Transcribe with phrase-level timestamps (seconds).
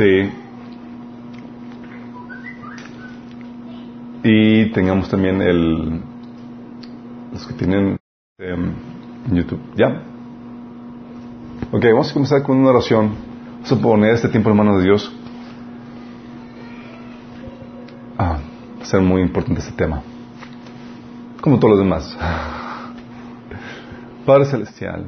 [0.00, 0.32] Sí.
[4.24, 6.00] Y tengamos también el...
[7.30, 7.98] Los que tienen
[8.38, 8.72] em,
[9.30, 9.60] YouTube.
[9.76, 10.02] ¿Ya?
[11.70, 13.10] Ok, vamos a comenzar con una oración.
[13.56, 15.12] Vamos a poner este tiempo en manos de Dios.
[18.16, 18.38] Ah,
[18.78, 20.00] va a ser muy importante este tema.
[21.42, 22.16] Como todos los demás.
[24.24, 25.04] Padre Celestial,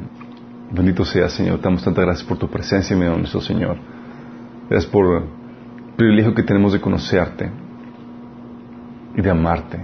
[0.71, 1.61] bendito sea Señor.
[1.61, 4.02] Te damos tanta gracias por tu presencia en medio de Señor.
[4.73, 5.29] Gracias por el
[5.99, 7.51] privilegio que tenemos de conocerte
[9.15, 9.79] y de amarte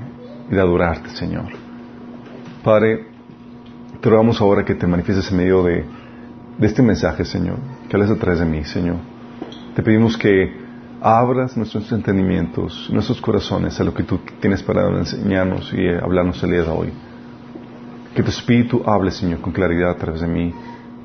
[0.51, 1.45] y de adorarte, Señor.
[2.65, 3.05] Padre,
[4.01, 5.85] te rogamos ahora que te manifiestes en medio de,
[6.63, 8.97] este mensaje, Señor, que hables a través de mí, Señor.
[9.77, 10.57] Te pedimos que
[11.03, 16.51] abras nuestros entendimientos, nuestros corazones a lo que tú tienes para enseñarnos y hablarnos el
[16.53, 16.89] día de hoy.
[18.15, 20.55] Que tu Espíritu hable, Señor, con claridad a través de mí.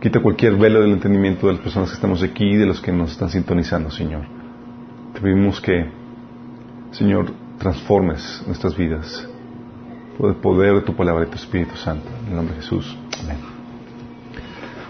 [0.04, 2.92] Quita cualquier velo del entendimiento de las personas que estamos aquí y de los que
[2.92, 4.26] nos están sintonizando, Señor.
[5.14, 5.90] Te pedimos que,
[6.92, 9.26] Señor, transformes nuestras vidas
[10.18, 12.10] por el poder de tu palabra y tu Espíritu Santo.
[12.24, 12.98] En el nombre de Jesús.
[13.24, 13.38] Amén.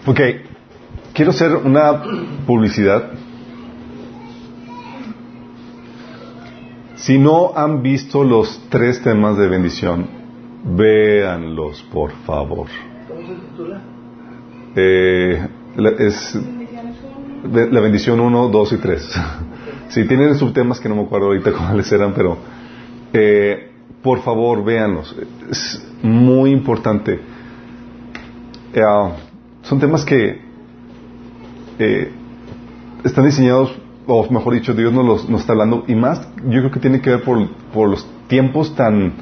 [0.08, 0.20] Ok,
[1.14, 2.02] quiero hacer una
[2.48, 3.11] publicidad.
[6.95, 10.08] Si no han visto los tres temas de bendición,
[10.64, 12.66] véanlos, por favor.
[13.08, 13.92] ¿Cómo se titula?
[14.76, 16.38] Eh, la, es
[17.52, 19.22] la bendición 1, 2 y 3.
[19.90, 22.38] Si tienen subtemas que no me acuerdo ahorita cuáles eran, pero
[23.14, 23.70] eh,
[24.02, 25.16] por favor véanlos.
[25.52, 27.20] Es muy importante.
[28.74, 28.82] Eh,
[29.62, 30.42] son temas que
[31.78, 32.12] eh,
[33.04, 33.76] están diseñados,
[34.08, 37.00] o mejor dicho, Dios nos, los, nos está hablando, y más yo creo que tiene
[37.00, 39.14] que ver por, por los tiempos tan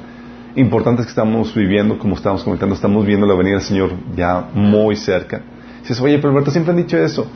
[0.56, 4.96] importantes que estamos viviendo, como estábamos comentando, estamos viendo la venida del Señor ya muy
[4.96, 5.42] cerca.
[5.80, 7.26] Dices, oye, pero Alberto, siempre han dicho eso.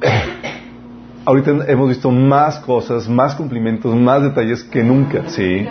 [1.24, 5.66] Ahorita hemos visto más cosas, más cumplimientos, más detalles que nunca, sí.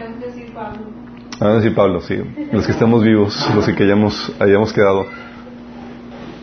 [1.40, 2.16] Van a decir Pablo, sí.
[2.52, 5.06] Los que estamos vivos, los que hayamos, hayamos quedado.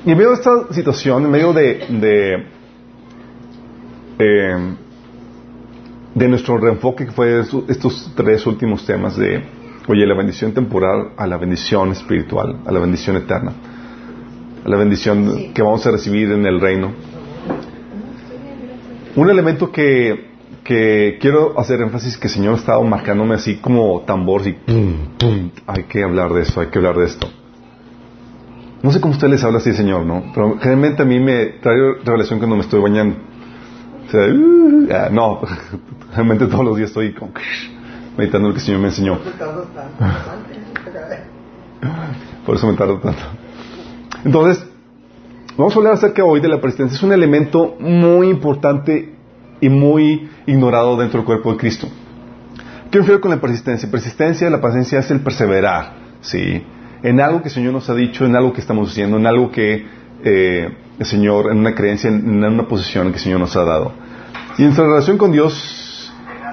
[0.05, 2.47] Y en medio de esta situación, en medio de, de,
[4.19, 4.75] eh,
[6.15, 9.43] de nuestro reenfoque que fue estos tres últimos temas de,
[9.89, 13.53] oye, la bendición temporal a la bendición espiritual, a la bendición eterna,
[14.65, 15.53] a la bendición sí.
[15.55, 16.93] que vamos a recibir en el reino.
[19.15, 20.31] Un elemento que,
[20.65, 24.95] que quiero hacer énfasis que el Señor ha estado marcándome así como tambor, y pum,
[25.19, 27.29] pum, hay que hablar de esto, hay que hablar de esto.
[28.83, 30.33] No sé cómo usted les habla así, Señor, ¿no?
[30.35, 33.17] Pero generalmente a mí me trae revelación cuando me estoy bañando.
[34.09, 35.41] O sea, uh, no,
[36.15, 37.33] realmente todos los días estoy como
[38.17, 39.19] meditando lo que el Señor me enseñó.
[42.47, 43.23] Por eso me tardo tanto.
[44.25, 44.65] Entonces,
[45.57, 46.97] vamos a hablar acerca hoy de la persistencia.
[46.97, 49.15] Es un elemento muy importante
[49.61, 51.89] y muy ignorado dentro del cuerpo de Cristo.
[52.91, 53.91] ¿Qué refiero con la persistencia?
[53.91, 56.63] Persistencia, la paciencia es el perseverar, ¿sí?
[57.03, 59.51] En algo que el Señor nos ha dicho, en algo que estamos haciendo, en algo
[59.51, 59.87] que
[60.25, 63.93] eh, el Señor, en una creencia, en una posición que el Señor nos ha dado.
[64.59, 66.13] Y nuestra relación con Dios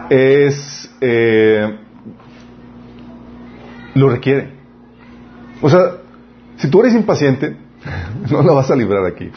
[0.09, 1.77] es, eh,
[3.95, 4.51] lo requiere.
[5.61, 5.97] O sea,
[6.57, 7.55] si tú eres impaciente,
[8.31, 9.29] no la vas a librar aquí.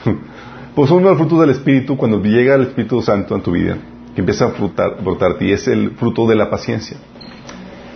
[0.75, 3.77] Pues uno de los frutos del Espíritu, cuando llega el Espíritu Santo en tu vida,
[4.15, 6.97] que empieza a frutar, brotarte, y es el fruto de la paciencia.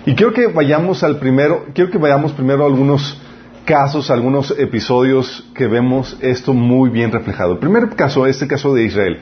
[0.04, 3.20] Y quiero que vayamos al primero, quiero que vayamos primero a algunos
[3.64, 7.54] casos, algunos episodios que vemos esto muy bien reflejado.
[7.54, 9.18] El primer caso es el caso de Israel.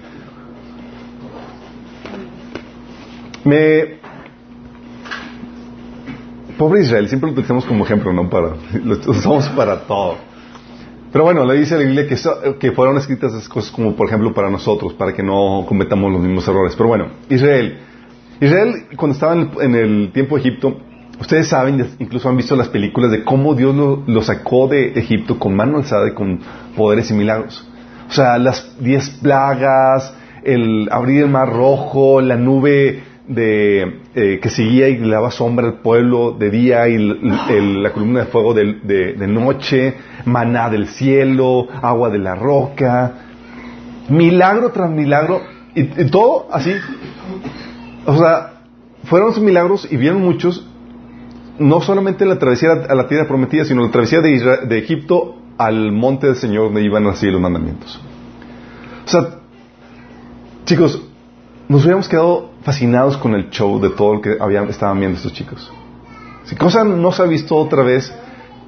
[3.45, 4.04] Me...
[6.59, 8.29] Pobre Israel, siempre lo utilizamos como ejemplo, ¿no?
[8.29, 8.51] Para,
[8.85, 10.17] lo usamos para todo.
[11.15, 12.17] Pero bueno, le dice la Biblia que,
[12.59, 16.21] que fueron escritas esas cosas como, por ejemplo, para nosotros, para que no cometamos los
[16.21, 16.75] mismos errores.
[16.75, 17.79] Pero bueno, Israel.
[18.41, 20.77] Israel, cuando estaba en el, tiempo de Egipto,
[21.21, 25.55] ustedes saben, incluso han visto las películas de cómo Dios lo, sacó de Egipto con
[25.55, 26.41] mano alzada y con
[26.77, 27.65] poderes y milagros.
[28.09, 30.13] O sea, las diez plagas,
[30.43, 35.67] el abrir el mar rojo, la nube de, eh, que seguía y le daba sombra
[35.67, 39.95] al pueblo de día y el, el, la columna de fuego de, de, de, noche,
[40.27, 43.15] maná del cielo, agua de la roca,
[44.09, 45.43] milagro tras milagro,
[45.75, 46.73] y, y todo así.
[48.07, 48.55] O sea,
[49.05, 50.67] fueron esos milagros y vieron muchos,
[51.59, 54.69] no solamente en la travesía a la tierra prometida, sino en la travesía de, Israel,
[54.69, 58.01] de Egipto al monte del Señor donde iban a recibir los mandamientos.
[59.07, 59.39] O sea,
[60.65, 61.01] chicos,
[61.75, 65.33] nos hubiéramos quedado fascinados con el show de todo lo que habían, estaban viendo estos
[65.33, 65.73] chicos.
[66.45, 68.15] Si cosa no se ha visto otra vez,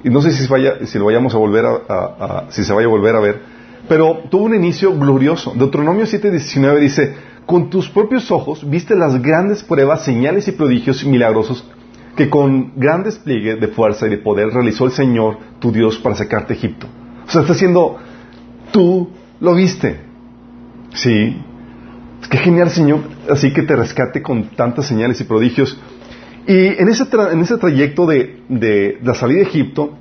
[0.03, 2.89] y no sé si, vaya, si lo vayamos a volver a, si se vaya a
[2.89, 3.41] volver a ver,
[3.87, 5.53] pero tuvo un inicio glorioso.
[5.55, 7.15] Deuteronomio 7:19 dice,
[7.45, 11.63] con tus propios ojos viste las grandes pruebas, señales y prodigios milagrosos
[12.17, 16.15] que con gran despliegue de fuerza y de poder realizó el Señor tu Dios para
[16.15, 16.87] sacarte de Egipto.
[17.25, 17.99] O sea, está haciendo,
[18.73, 20.01] tú lo viste.
[20.93, 21.37] Sí.
[22.29, 25.77] Qué genial, Señor, así que te rescate con tantas señales y prodigios.
[26.47, 29.97] Y en ese, en ese trayecto de, de, la salida de Egipto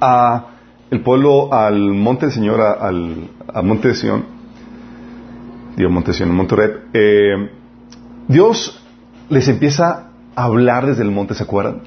[0.00, 0.46] a
[0.90, 3.30] el pueblo, al monte del Señor, al,
[3.64, 4.24] monte de Sion,
[5.88, 6.56] monte Sion, monte
[6.92, 7.50] eh,
[8.28, 8.82] Dios
[9.28, 11.82] les empieza a hablar desde el monte, ¿se acuerdan?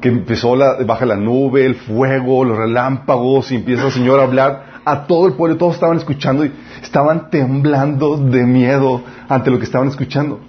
[0.00, 4.24] Que empezó la, baja la nube, el fuego, los relámpagos, y empieza el Señor a
[4.24, 6.52] hablar a todo el pueblo, todos estaban escuchando y
[6.82, 10.40] estaban temblando de miedo ante lo que estaban escuchando.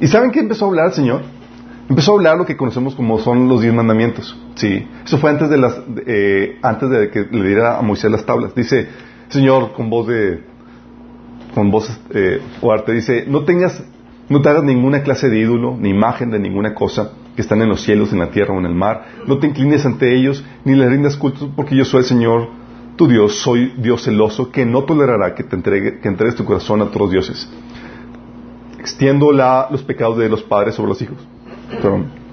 [0.00, 1.22] ¿Y saben qué empezó a hablar el Señor?
[1.88, 4.36] Empezó a hablar lo que conocemos como son los diez mandamientos.
[4.56, 8.26] Sí, eso fue antes de las, eh, antes de que le diera a Moisés las
[8.26, 8.54] tablas.
[8.54, 8.88] Dice,
[9.28, 10.42] Señor, con voz de,
[11.54, 13.82] con voz eh, fuerte, dice, no tengas,
[14.28, 17.68] no te hagas ninguna clase de ídolo, ni imagen de ninguna cosa que están en
[17.68, 19.04] los cielos, en la tierra o en el mar.
[19.26, 22.48] No te inclines ante ellos, ni les rindas culto, porque yo soy el Señor,
[22.96, 26.80] tu Dios, soy Dios celoso, que no tolerará que te entregue, que entregues tu corazón
[26.80, 27.48] a otros dioses.
[28.78, 31.18] Extiendo la, los pecados de los padres sobre los hijos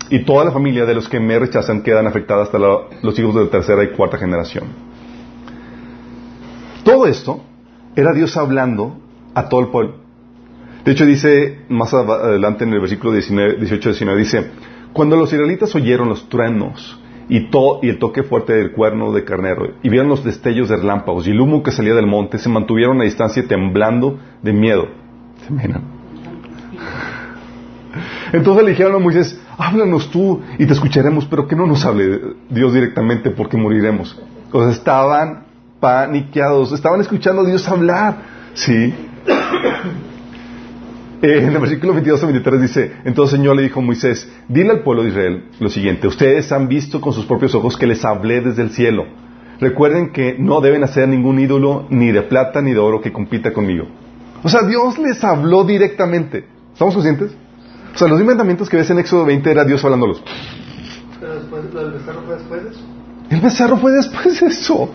[0.09, 3.47] y toda la familia de los que me rechazan quedan afectadas hasta los hijos de
[3.47, 4.65] tercera y cuarta generación.
[6.83, 7.41] Todo esto
[7.95, 8.97] era Dios hablando
[9.33, 9.71] a todo.
[10.85, 14.51] De hecho, dice más adelante en el versículo 18-19, dice,
[14.91, 19.73] cuando los israelitas oyeron los truenos y, y, el toque fuerte del cuerno de carnero
[19.81, 22.99] y vieron los destellos de relámpagos y el humo que salía del monte, se mantuvieron
[23.01, 24.87] a distancia temblando de miedo.
[25.47, 25.53] ¿Se
[28.33, 32.19] entonces le dijeron a Moisés, háblanos tú y te escucharemos, pero que no nos hable
[32.49, 34.19] Dios directamente porque moriremos.
[34.51, 35.43] O sea, estaban
[35.79, 38.15] paniqueados, estaban escuchando a Dios hablar.
[38.55, 38.93] Sí.
[41.23, 44.29] Eh, en el versículo 22 a 23 dice, entonces el Señor le dijo a Moisés,
[44.49, 47.87] dile al pueblo de Israel lo siguiente, ustedes han visto con sus propios ojos que
[47.87, 49.05] les hablé desde el cielo.
[49.61, 53.53] Recuerden que no deben hacer ningún ídolo ni de plata ni de oro que compita
[53.53, 53.87] conmigo.
[54.43, 56.45] O sea, Dios les habló directamente.
[56.73, 57.31] ¿Estamos conscientes?
[57.95, 60.21] O sea, los inventamientos que ves en Éxodo 20 era Dios hablándolos.
[61.21, 62.81] Pero después, ¿el becerro fue después de eso?
[63.29, 64.89] El becerro fue después de eso.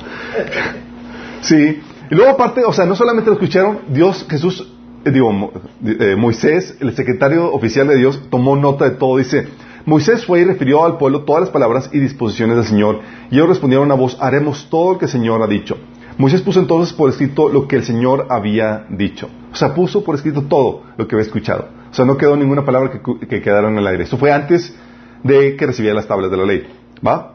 [1.41, 1.81] sí.
[2.11, 4.75] Y luego aparte, o sea, no solamente lo escucharon, Dios, Jesús,
[5.05, 5.53] digo,
[5.85, 9.17] eh, Moisés, el secretario oficial de Dios, tomó nota de todo.
[9.19, 9.49] Dice,
[9.87, 13.01] Moisés fue y refirió al pueblo todas las palabras y disposiciones del Señor.
[13.31, 15.77] Y ellos respondieron a voz, haremos todo lo que el Señor ha dicho.
[16.19, 19.31] Moisés puso entonces por escrito lo que el Señor había dicho.
[19.53, 21.69] O sea, puso por escrito todo lo que había escuchado.
[21.91, 24.03] O sea, no quedó ninguna palabra que, quedara en el aire.
[24.03, 24.77] Eso fue antes
[25.23, 26.67] de que recibiera las tablas de la ley.
[27.07, 27.35] ¿Va?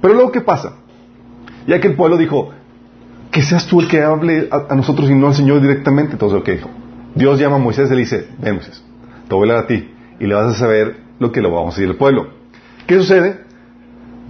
[0.00, 0.76] Pero luego, ¿qué pasa?
[1.66, 2.50] Ya que el pueblo dijo,
[3.30, 6.12] que seas tú el que hable a, nosotros y no al Señor directamente.
[6.12, 6.70] Entonces, ¿qué dijo?
[7.16, 8.84] Dios llama a Moisés y le dice, ven Moisés,
[9.26, 9.90] te voy a hablar a ti
[10.20, 12.28] y le vas a saber lo que lo vamos a decir al pueblo.
[12.86, 13.40] ¿Qué sucede?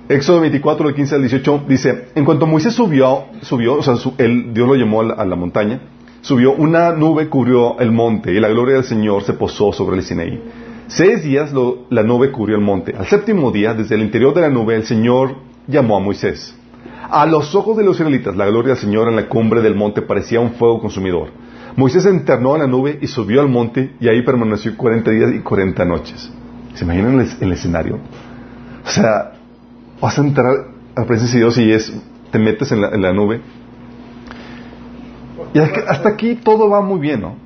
[0.09, 4.69] Éxodo 24, del 15 al 18, dice, en cuanto Moisés subió, subió, o sea, Dios
[4.69, 5.81] lo llamó a la montaña,
[6.21, 10.05] subió, una nube cubrió el monte y la gloria del Señor se posó sobre el
[10.05, 10.41] Sinaí.
[10.87, 11.53] Seis días
[11.91, 12.95] la nube cubrió el monte.
[12.97, 15.35] Al séptimo día, desde el interior de la nube, el Señor
[15.67, 16.57] llamó a Moisés.
[17.11, 20.03] A los ojos de los israelitas, la gloria del Señor en la cumbre del monte
[20.03, 21.31] parecía un fuego consumidor.
[21.77, 25.33] Moisés se internó en la nube y subió al monte y ahí permaneció cuarenta días
[25.35, 26.31] y cuarenta noches.
[26.75, 27.99] ¿Se imaginan el, escenario?
[28.85, 29.33] O sea,
[30.01, 30.47] vas a entrar
[30.95, 31.93] a la presencia de Dios y es,
[32.31, 33.41] te metes en la nube
[35.57, 37.37] y hasta aquí todo va muy bien, ¿no?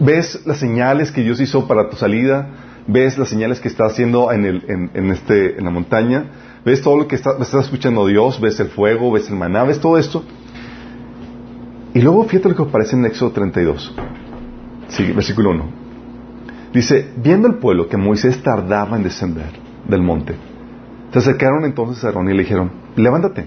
[0.00, 2.48] Ves las señales que Dios hizo para tu salida,
[2.86, 6.24] ves las señales que está haciendo en, el, en, este, en la montaña,
[6.64, 9.78] ves todo lo que está, estás escuchando Dios, ves el fuego, ves el maná, ves
[9.78, 10.24] todo esto.
[11.94, 13.94] Y luego fíjate lo que aparece en Éxodo 32,
[14.88, 15.64] sí, versículo 1.
[16.72, 19.52] Dice, viendo el pueblo que Moisés tardaba en descender
[19.88, 20.34] del monte,
[21.12, 23.46] se acercaron entonces a Aarón y le dijeron, levántate,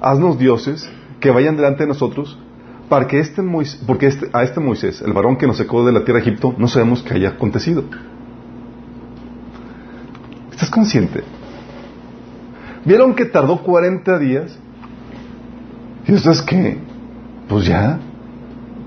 [0.00, 0.88] haznos dioses
[1.18, 2.38] que vayan delante de nosotros
[2.88, 5.90] para que este Moisés, porque este, a este Moisés, el varón que nos sacó de
[5.90, 7.82] la tierra de Egipto, no sabemos qué haya acontecido.
[10.52, 11.24] ¿Estás consciente?
[12.84, 14.56] ¿Vieron que tardó 40 días?
[16.06, 16.87] ¿Y ustedes qué?
[17.48, 17.98] Pues ya.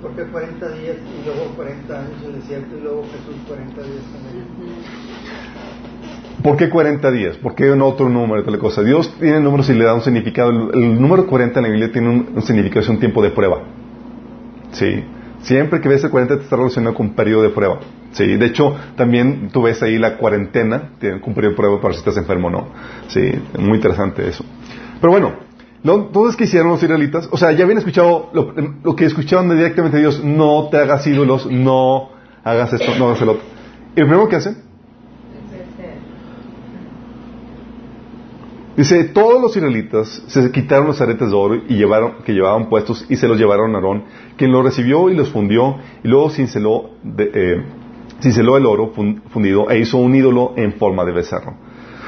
[0.02, 3.82] ¿Por qué 40 días y luego 40 años en el desierto y luego Jesús 40
[3.82, 4.46] días también?
[6.44, 7.38] ¿Por qué 40 días?
[7.38, 8.44] ¿Por qué otro número?
[8.44, 8.84] Tal cosa.
[8.84, 10.50] Dios tiene números y le da un significado.
[10.74, 13.64] El, número 40 en la Biblia tiene un, un significado, es un tiempo de prueba.
[14.72, 15.04] Sí.
[15.42, 17.80] Siempre que ves el 40 te está relacionado con un periodo de prueba.
[18.12, 18.26] Sí.
[18.26, 22.00] De hecho, también tú ves ahí la cuarentena, tiene un periodo de prueba para si
[22.00, 22.68] estás enfermo o no.
[23.08, 23.32] Sí.
[23.60, 24.44] Muy interesante eso.
[25.00, 25.34] Pero bueno,
[25.84, 25.96] ¿no?
[25.96, 27.28] Entonces, ¿qué hicieron los israelitas?
[27.32, 31.06] O sea, ya habían escuchado lo, lo que escuchaban directamente de Dios, no te hagas
[31.08, 32.10] ídolos, no
[32.44, 33.44] hagas esto, no hagas el otro.
[33.96, 34.58] Y lo primero que hacen,
[38.78, 43.06] dice, todos los israelitas se quitaron los aretes de oro y llevaron, que llevaban puestos
[43.10, 44.06] y se los llevaron a Aarón,
[44.38, 47.64] quien los recibió y los fundió y luego cinceló, de, eh,
[48.22, 48.94] cinceló el oro
[49.30, 51.56] fundido e hizo un ídolo en forma de becerro.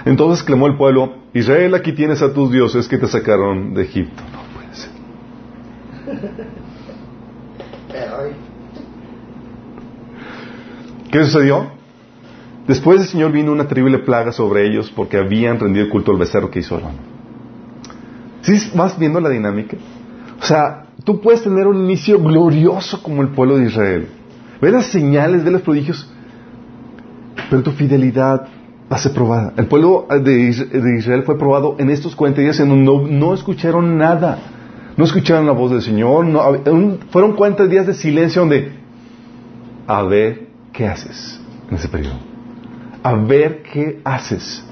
[0.06, 4.22] Entonces clamó el pueblo, Israel, aquí tienes a tus dioses que te sacaron de Egipto.
[4.32, 4.92] No puede ser.
[11.12, 11.72] ¿Qué sucedió?
[12.68, 16.50] Después del Señor vino una terrible plaga sobre ellos porque habían rendido culto al becerro
[16.50, 16.94] que hizo Aarón.
[18.42, 19.78] ¿Sí vas viendo la dinámica?
[20.40, 24.08] O sea, tú puedes tener un inicio glorioso como el pueblo de Israel.
[24.62, 26.10] Ve las señales, ve los prodigios,
[27.50, 28.48] pero tu fidelidad
[28.94, 29.54] va a ser probada.
[29.58, 30.50] El pueblo de
[31.00, 34.38] Israel fue probado en estos 40 días en donde no, escucharon nada.
[34.96, 36.28] No escucharon la voz del Señor.
[37.10, 38.72] fueron 40 días de silencio donde,
[39.88, 42.20] a ver qué haces en ese periodo.
[43.02, 44.64] A ver qué haces.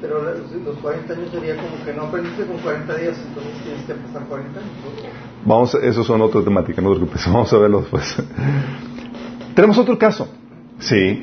[0.00, 3.94] Pero los 40 años sería como que no aprendiste con 40 días, entonces tienes que
[3.94, 4.70] pasar 40 años.
[5.44, 8.16] Vamos, eso son otra temática, no te preocupes, vamos a verlo después.
[9.54, 10.28] Tenemos otro caso.
[10.78, 11.22] Sí.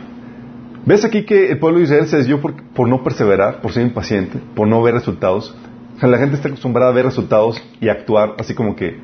[0.86, 3.84] ¿Ves aquí que el pueblo de Israel se desvió por, por no perseverar, por ser
[3.84, 5.56] impaciente, por no ver resultados?
[6.02, 9.00] La gente está acostumbrada a ver resultados y actuar así como que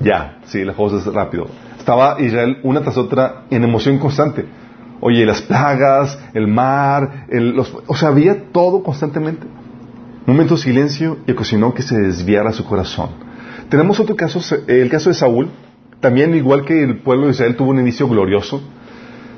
[0.00, 1.46] ya, sí, la cosa es rápido.
[1.78, 4.44] Estaba Israel una tras otra en emoción constante.
[5.00, 9.46] Oye, las plagas, el mar, el, los, o sea, había todo constantemente.
[10.26, 13.08] Un momento de silencio y ocasionó que se desviara su corazón.
[13.70, 15.48] Tenemos otro caso, el caso de Saúl.
[16.00, 18.62] También, igual que el pueblo de Israel tuvo un inicio glorioso.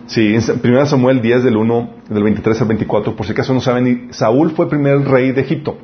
[0.06, 3.61] Sí, en 1 Samuel 10 del 1, del 23 al 24, por si acaso no
[3.61, 5.78] saben, Saúl fue el primer rey de Egipto.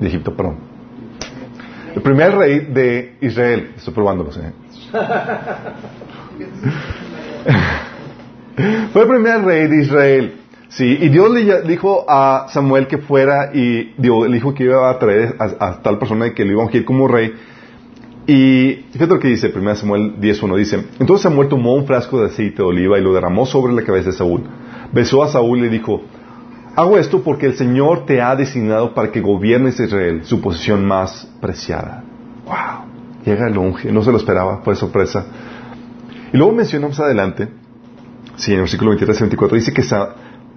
[0.00, 0.56] De Egipto, perdón.
[1.94, 3.72] El primer rey de Israel.
[3.76, 4.52] Estoy probándolos, ¿eh?
[8.92, 10.34] Fue el primer rey de Israel.
[10.68, 14.90] Sí, y Dios le dijo a Samuel que fuera y Dios le dijo que iba
[14.90, 17.32] a traer a, tal persona que le iba a ungir como rey.
[18.26, 22.26] Y fíjate lo que dice 1 Samuel 10.1, dice, entonces Samuel tomó un frasco de
[22.26, 24.42] aceite de oliva y lo derramó sobre la cabeza de Saúl.
[24.92, 26.02] Besó a Saúl y le dijo,
[26.74, 31.32] hago esto porque el Señor te ha designado para que gobiernes Israel, su posición más
[31.40, 32.02] preciada.
[32.46, 33.24] ¡Wow!
[33.24, 35.26] Llega el unge, no se lo esperaba, fue sorpresa.
[36.32, 37.48] Y luego mencionamos adelante
[38.36, 39.82] Sí, en el versículo 23 y 24 dice que,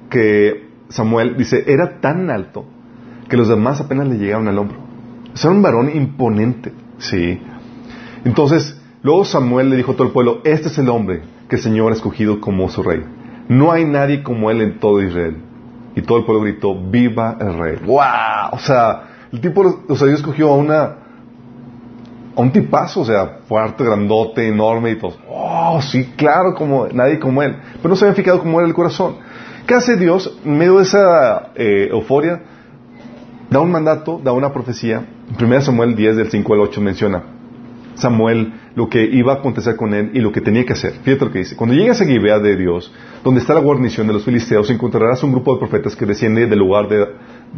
[0.09, 2.65] que Samuel, dice, era tan alto
[3.29, 4.77] que los demás apenas le llegaban al hombro.
[5.33, 7.41] era un varón imponente, sí.
[8.25, 11.61] Entonces, luego Samuel le dijo a todo el pueblo, este es el hombre que el
[11.61, 13.03] Señor ha escogido como su rey.
[13.47, 15.37] No hay nadie como él en todo Israel.
[15.95, 17.77] Y todo el pueblo gritó, viva el rey.
[17.85, 18.51] ¡Wow!
[18.51, 20.95] O sea, el tipo, o sea, Dios escogió a una
[22.35, 25.15] un tipazo, o sea, fuerte, grandote, enorme y todo.
[25.29, 27.57] Oh, sí, claro, como nadie como él.
[27.77, 29.15] Pero no se habían fijado cómo era el corazón.
[29.67, 32.41] ¿Qué hace Dios en medio de esa eh, euforia?
[33.49, 35.05] Da un mandato, da una profecía.
[35.37, 37.38] En 1 Samuel 10, del 5 al 8 menciona
[37.99, 40.93] Samuel lo que iba a acontecer con él y lo que tenía que hacer.
[41.03, 41.55] Fíjate lo que dice.
[41.55, 42.91] Cuando llegues a Gibea de Dios,
[43.23, 46.59] donde está la guarnición de los filisteos, encontrarás un grupo de profetas que desciende del
[46.59, 47.05] lugar de,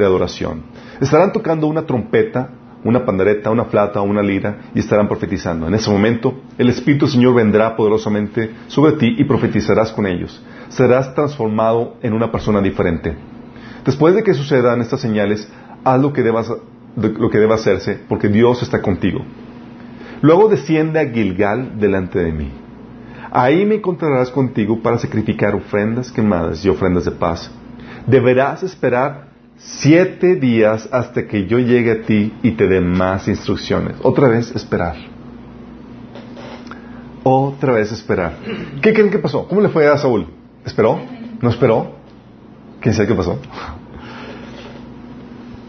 [0.03, 0.63] adoración.
[0.99, 2.49] Estarán tocando una trompeta
[2.83, 5.67] una pandereta, una flauta, una lira y estarán profetizando.
[5.67, 10.43] En ese momento, el Espíritu del Señor vendrá poderosamente sobre ti y profetizarás con ellos.
[10.69, 13.13] Serás transformado en una persona diferente.
[13.85, 15.47] Después de que sucedan estas señales,
[15.83, 16.51] haz lo que debas,
[16.95, 19.23] lo que deba hacerse, porque Dios está contigo.
[20.21, 22.51] Luego desciende a Gilgal delante de mí.
[23.31, 27.49] Ahí me encontrarás contigo para sacrificar ofrendas quemadas y ofrendas de paz.
[28.05, 33.95] Deberás esperar siete días hasta que yo llegue a ti y te dé más instrucciones.
[34.01, 34.95] Otra vez esperar.
[37.23, 38.33] Otra vez esperar.
[38.81, 39.47] ¿Qué creen que pasó?
[39.47, 40.27] ¿Cómo le fue a Saúl?
[40.65, 40.99] ¿Esperó?
[41.41, 41.95] ¿No esperó?
[42.79, 43.39] ¿Quién sabe qué pasó?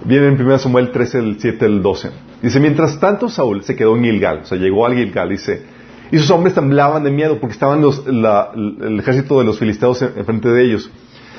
[0.04, 2.10] Viene en 1 Samuel 13, el 7, el 12.
[2.42, 5.62] Dice, mientras tanto Saúl se quedó en Gilgal, o sea, llegó al Gilgal, dice,
[6.10, 10.48] y sus hombres temblaban de miedo porque estaban los, el ejército de los filisteos enfrente
[10.48, 10.90] de ellos.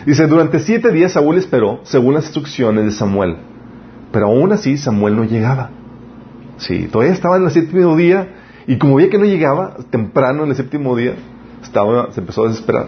[0.06, 3.38] Dice, durante siete días Saúl esperó según las instrucciones de Samuel.
[4.12, 5.70] Pero aún así Samuel no llegaba.
[6.58, 10.50] Sí, todavía estaba en el séptimo día y como veía que no llegaba, temprano en
[10.50, 11.14] el séptimo día,
[11.62, 12.88] estaba, se empezó a desesperar.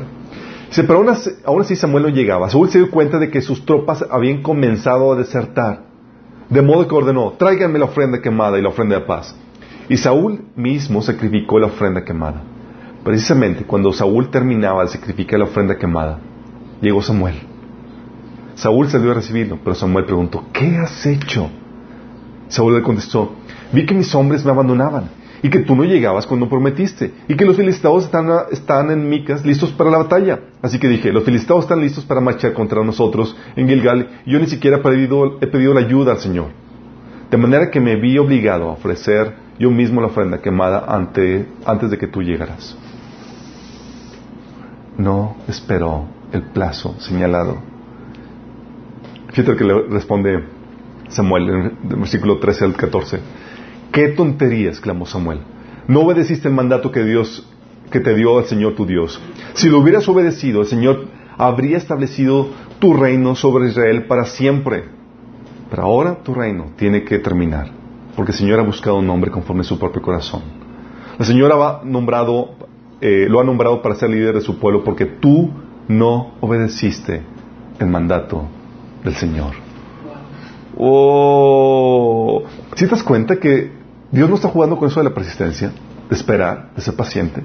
[0.67, 1.05] Dice, pero
[1.45, 2.49] aún así, Samuel no llegaba.
[2.49, 5.83] Saúl se dio cuenta de que sus tropas habían comenzado a desertar.
[6.49, 9.35] De modo que ordenó, tráiganme la ofrenda quemada y la ofrenda de paz.
[9.89, 12.41] Y Saúl mismo sacrificó la ofrenda quemada.
[13.03, 16.19] Precisamente cuando Saúl terminaba de sacrificar la ofrenda quemada,
[16.81, 17.35] llegó Samuel.
[18.55, 21.49] Saúl salió a recibirlo, pero Samuel preguntó, ¿qué has hecho?
[22.47, 23.33] Saúl le contestó,
[23.71, 25.09] vi que mis hombres me abandonaban
[25.45, 29.45] y que tú no llegabas cuando prometiste y que los filisteos están, están en Micas
[29.45, 30.39] listos para la batalla.
[30.63, 34.39] Así que dije, los filisteos están listos para marchar contra nosotros en Gilgal y yo
[34.39, 36.47] ni siquiera he pedido, he pedido la ayuda al Señor.
[37.29, 41.91] De manera que me vi obligado a ofrecer yo mismo la ofrenda quemada ante, antes
[41.91, 42.75] de que tú llegaras.
[44.97, 47.59] No esperó el plazo señalado.
[49.31, 50.43] Fíjate que le responde
[51.09, 53.44] Samuel en el versículo 13 al 14.
[53.95, 54.67] ¿Qué tontería!
[54.67, 55.39] exclamó Samuel.
[55.87, 57.47] No obedeciste el mandato que Dios
[57.89, 59.21] que te dio el Señor tu Dios.
[59.53, 61.05] Si lo hubieras obedecido, el Señor
[61.37, 62.49] habría establecido
[62.79, 64.83] tu reino sobre Israel para siempre.
[65.69, 67.71] Pero ahora tu reino tiene que terminar,
[68.17, 70.41] porque el Señor ha buscado un hombre conforme a su propio corazón.
[71.17, 72.49] El Señor ha nombrado,
[72.99, 75.51] eh, lo ha nombrado para ser líder de su pueblo, porque tú
[75.87, 77.21] no obedeciste
[77.79, 78.43] el mandato
[79.05, 79.53] del Señor.
[80.77, 82.43] Oh,
[82.75, 83.74] ¿Sí te das cuenta que
[84.15, 85.71] Dios no está jugando con eso de la persistencia,
[86.09, 87.43] de esperar, de ser paciente?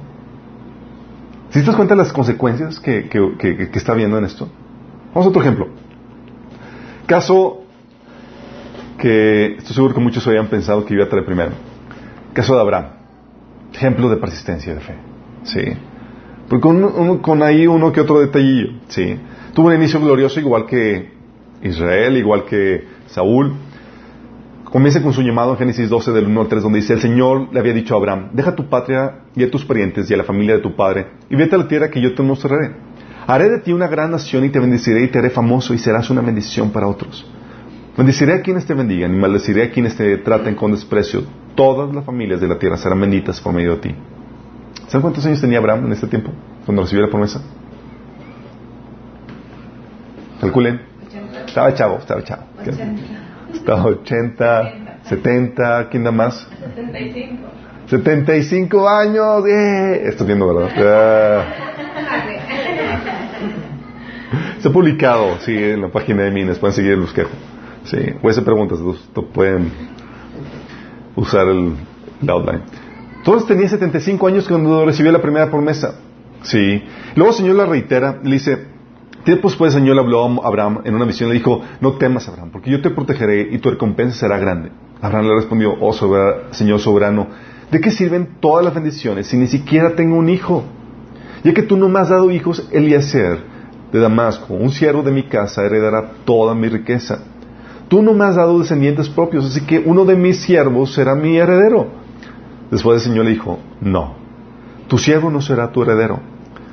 [1.51, 4.49] ¿Sí te das cuenta de las consecuencias que, que está viendo en esto?
[5.09, 5.69] Vamos a otro ejemplo.
[7.07, 7.65] Caso
[8.99, 11.53] que estoy seguro que muchos habían pensado que iba a traer primero.
[12.33, 12.87] Caso de Abraham.
[13.75, 14.95] Ejemplo de persistencia de fe.
[15.43, 15.65] Sí.
[16.49, 18.75] Porque con, con ahí uno que otro detallillo.
[18.89, 19.17] Sí.
[19.55, 21.11] Tuvo un inicio glorioso igual que
[21.63, 23.55] Israel, igual que Saúl.
[24.71, 27.53] Comienza con su llamado en Génesis 12 del 1 al 3 donde dice, el Señor
[27.53, 30.23] le había dicho a Abraham, deja tu patria y a tus parientes y a la
[30.23, 32.71] familia de tu padre y vete a la tierra que yo te mostraré.
[33.27, 36.09] Haré de ti una gran nación y te bendeciré y te haré famoso y serás
[36.11, 37.29] una bendición para otros.
[37.97, 41.25] Bendeciré a quienes te bendigan y maldeciré a quienes te traten con desprecio.
[41.57, 43.95] Todas las familias de la tierra serán benditas por medio de ti.
[44.87, 46.31] ¿Saben cuántos años tenía Abraham en este tiempo?
[46.65, 47.43] Cuando recibió la promesa.
[50.41, 50.81] Calculen.
[51.45, 52.43] Estaba chavo, estaba chavo.
[53.53, 54.73] Estaba 80,
[55.05, 56.49] 70, ¿quién da más?
[56.75, 57.51] 75.
[57.87, 59.47] 75 años.
[59.47, 60.03] ¡Eh!
[60.07, 60.71] Estoy viendo, ¿verdad?
[64.61, 66.59] Se ha publicado, sí, en la página de Mines.
[66.59, 67.29] Pueden seguir el búsqueda.
[67.85, 68.79] Sí, o hacer preguntas,
[69.33, 69.73] pueden
[71.17, 71.75] usar el,
[72.29, 72.63] outline.
[73.25, 75.95] Todos tenía 75 años cuando recibió la primera promesa.
[76.43, 76.83] Sí.
[77.17, 78.67] Luego el Señor la reitera, le dice,
[79.25, 82.51] tiempo después el Señor habló a Abraham en una visión, le dijo, no temas Abraham,
[82.53, 84.71] porque yo te protegeré y tu recompensa será grande.
[85.01, 85.93] Abraham le respondió, oh
[86.53, 87.29] Señor soberano,
[87.71, 90.65] ¿de qué sirven todas las bendiciones si ni siquiera tengo un hijo?
[91.45, 93.39] Ya que tú no me has dado hijos, Eliezer
[93.93, 97.25] de Damasco, un siervo de mi casa, heredará toda mi riqueza.
[97.89, 101.37] Tú no me has dado descendientes propios, así que uno de mis siervos será mi
[101.37, 101.89] heredero.
[102.71, 104.15] Después el Señor le dijo, no,
[104.87, 106.21] tu siervo no será tu heredero,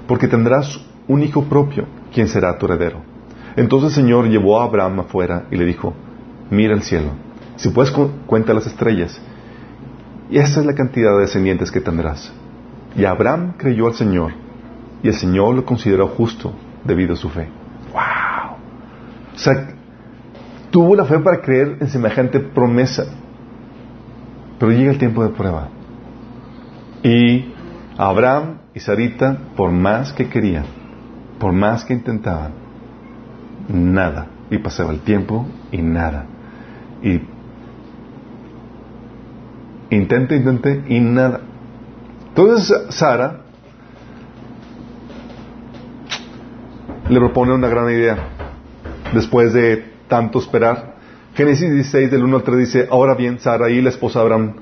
[0.08, 1.86] porque tendrás un hijo propio,
[2.18, 3.04] quien será tu heredero.
[3.56, 5.94] Entonces el Señor llevó a Abraham afuera y le dijo,
[6.50, 7.12] mira el cielo,
[7.58, 7.92] si puedes
[8.26, 9.22] cuenta las estrellas,
[10.32, 12.34] y esa es la cantidad de descendientes que tendrás.
[12.96, 14.32] Y Abraham creyó al Señor,
[15.04, 17.50] y el Señor lo consideró justo debido a su fe.
[17.94, 18.58] ¡Wow!
[19.36, 19.68] O sea,
[20.72, 23.06] tuvo la fe para creer en semejante promesa.
[24.58, 25.70] Pero llega el tiempo de prueba.
[27.04, 27.54] Y
[27.96, 30.66] Abraham y Sarita, por más que querían,
[31.40, 32.52] por más que intentaban,
[33.70, 34.28] nada.
[34.50, 36.26] Y pasaba el tiempo y nada.
[37.04, 37.22] Y
[39.90, 41.42] intente, intente y nada.
[42.30, 43.42] Entonces Sara
[47.10, 48.18] le propone una gran idea.
[49.14, 50.96] Después de tanto esperar.
[51.36, 53.38] Génesis 16 del 1 al 3 dice, ahora bien,
[53.70, 54.56] y la esposa Abraham,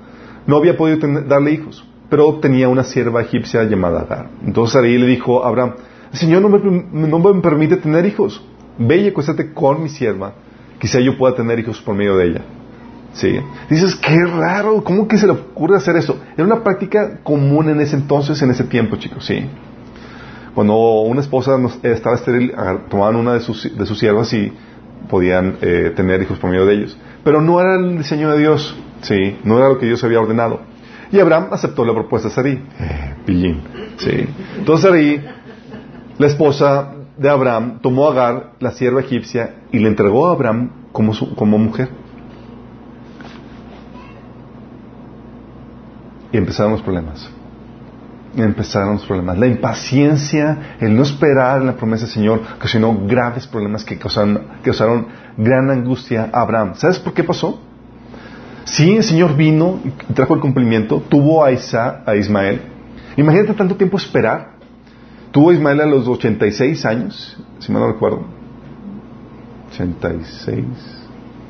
[0.46, 4.30] no había podido darle hijos, pero tenía una sierva egipcia llamada Agar.
[4.46, 5.76] Entonces Sarai le dijo a Abraham,
[6.12, 8.44] Señor no me, no me permite tener hijos.
[8.78, 10.34] Ve y acuéstate con mi sierva,
[10.80, 12.42] quizá yo pueda tener hijos por medio de ella.
[13.14, 13.40] ¿Sí?
[13.70, 16.20] Dices, qué raro, ¿cómo que se le ocurre hacer eso?
[16.34, 19.46] Era una práctica común en ese entonces, en ese tiempo, chicos, ¿sí?
[20.54, 22.54] Cuando una esposa estaba estéril,
[22.90, 24.52] tomaban una de sus, de sus siervas y
[25.10, 26.98] podían eh, tener hijos por medio de ellos.
[27.24, 30.62] Pero no era el diseño de Dios, sí, no era lo que Dios había ordenado.
[31.12, 33.56] Y Abraham aceptó la propuesta de Sarí, eh,
[33.98, 34.28] sí.
[34.58, 35.22] Entonces Sarí,
[36.18, 40.72] la esposa de Abraham, tomó a Agar, la sierva egipcia, y le entregó a Abraham
[40.92, 41.90] como, como mujer.
[46.32, 47.30] Y empezaron los problemas
[48.44, 49.38] empezaron los problemas.
[49.38, 54.42] La impaciencia, el no esperar en la promesa del Señor, ocasionó graves problemas que causaron,
[54.58, 56.74] que causaron gran angustia a Abraham.
[56.76, 57.60] ¿Sabes por qué pasó?
[58.66, 62.62] Sí, el Señor vino y trajo el cumplimiento, tuvo a, Isa, a Ismael.
[63.16, 64.55] Imagínate tanto tiempo esperar.
[65.36, 68.24] Tuvo Ismael a los 86 años, si mal no recuerdo.
[69.74, 70.66] 86.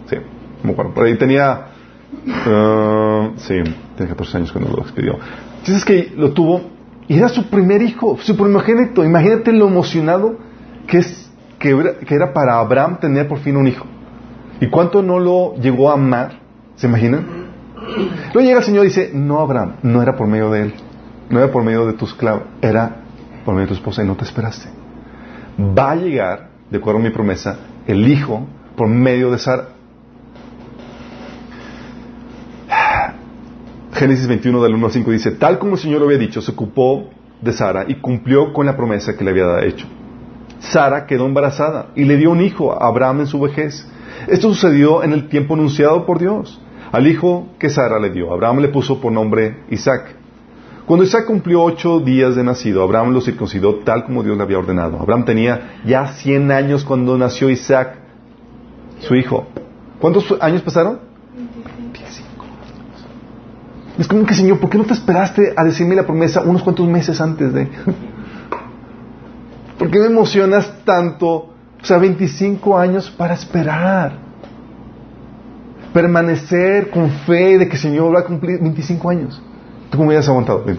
[0.10, 0.15] Sí,
[0.63, 0.95] me acuerdo.
[0.95, 1.67] Por ahí tenía
[2.28, 3.56] Ah, sí,
[3.95, 5.13] tiene 14 años cuando lo expidió.
[5.60, 6.62] Entonces es que lo tuvo
[7.08, 9.04] y era su primer hijo, su primogénito.
[9.04, 10.38] Imagínate lo emocionado
[10.88, 13.86] que, es, que, era, que era para Abraham tener por fin un hijo.
[14.60, 16.39] ¿Y cuánto no lo llegó a amar?
[16.76, 17.45] ¿Se imaginan?
[18.34, 20.74] Luego llega el Señor y dice, no Abraham, no era por medio de él,
[21.30, 23.04] no era por medio de tu esclavo, era
[23.45, 24.67] por medio de tu esposa y no te esperaste.
[25.60, 29.69] Va a llegar, de acuerdo a mi promesa, el hijo por medio de Sara.
[33.93, 36.51] Génesis 21 del 1 al 5 dice, tal como el Señor lo había dicho, se
[36.51, 39.86] ocupó de Sara y cumplió con la promesa que le había hecho.
[40.60, 43.88] Sara quedó embarazada y le dio un hijo a Abraham en su vejez.
[44.27, 46.60] Esto sucedió en el tiempo anunciado por Dios.
[46.91, 50.15] Al hijo que Sara le dio, Abraham le puso por nombre Isaac.
[50.86, 54.60] Cuando Isaac cumplió ocho días de nacido, Abraham lo circuncidó tal como Dios le había
[54.60, 55.00] ordenado.
[55.00, 57.98] Abraham tenía ya cien años cuando nació Isaac,
[59.00, 59.48] su hijo.
[60.00, 61.00] ¿Cuántos años pasaron?
[61.36, 62.45] 25
[63.98, 66.88] Es como que, Señor, ¿por qué no te esperaste a decirme la promesa unos cuantos
[66.88, 67.67] meses antes de...
[69.80, 71.56] ¿Por qué me emocionas tanto?
[71.82, 74.19] O sea, 25 años para esperar.
[75.91, 79.41] Permanecer con fe de que el Señor va a cumplir 25 años.
[79.95, 80.62] ¿Tú cómo hubieras aguantado?
[80.62, 80.77] Pues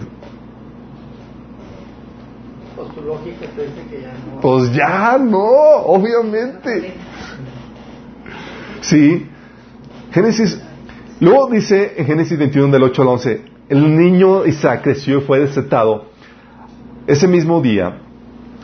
[2.93, 4.41] tu lógica te dice que ya no.
[4.41, 5.39] Pues ya no,
[5.87, 6.93] obviamente.
[8.81, 9.27] Sí.
[10.11, 10.61] Génesis.
[11.19, 15.39] Luego dice en Génesis 21 del 8 al 11, el niño Isaac creció y fue
[15.39, 16.09] destetado.
[17.07, 18.01] Ese mismo día,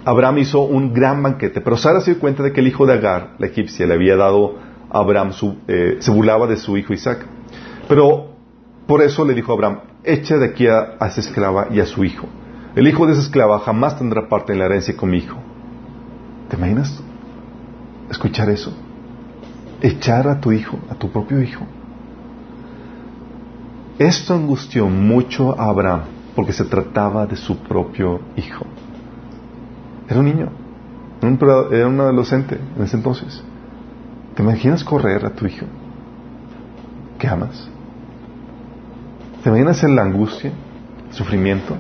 [0.05, 2.93] Abraham hizo un gran banquete, pero Sara se dio cuenta de que el hijo de
[2.93, 4.59] Agar, la egipcia, le había dado
[4.91, 7.25] a Abraham, su, eh, se burlaba de su hijo Isaac.
[7.89, 8.35] Pero
[8.85, 11.85] por eso le dijo a Abraham, echa de aquí a, a esa esclava y a
[11.85, 12.27] su hijo.
[12.75, 15.37] El hijo de esa esclava jamás tendrá parte en la herencia con mi hijo.
[16.49, 17.01] ¿Te imaginas
[18.09, 18.73] escuchar eso?
[19.81, 21.65] Echar a tu hijo, a tu propio hijo.
[23.99, 26.01] Esto angustió mucho a Abraham
[26.35, 28.65] porque se trataba de su propio hijo.
[30.09, 30.49] Era un niño,
[31.71, 33.43] era un, adolescente en ese entonces.
[34.35, 35.65] ¿Te imaginas correr a tu hijo
[37.19, 37.69] que amas?
[39.43, 40.51] ¿Te imaginas la angustia,
[41.09, 41.75] el sufrimiento?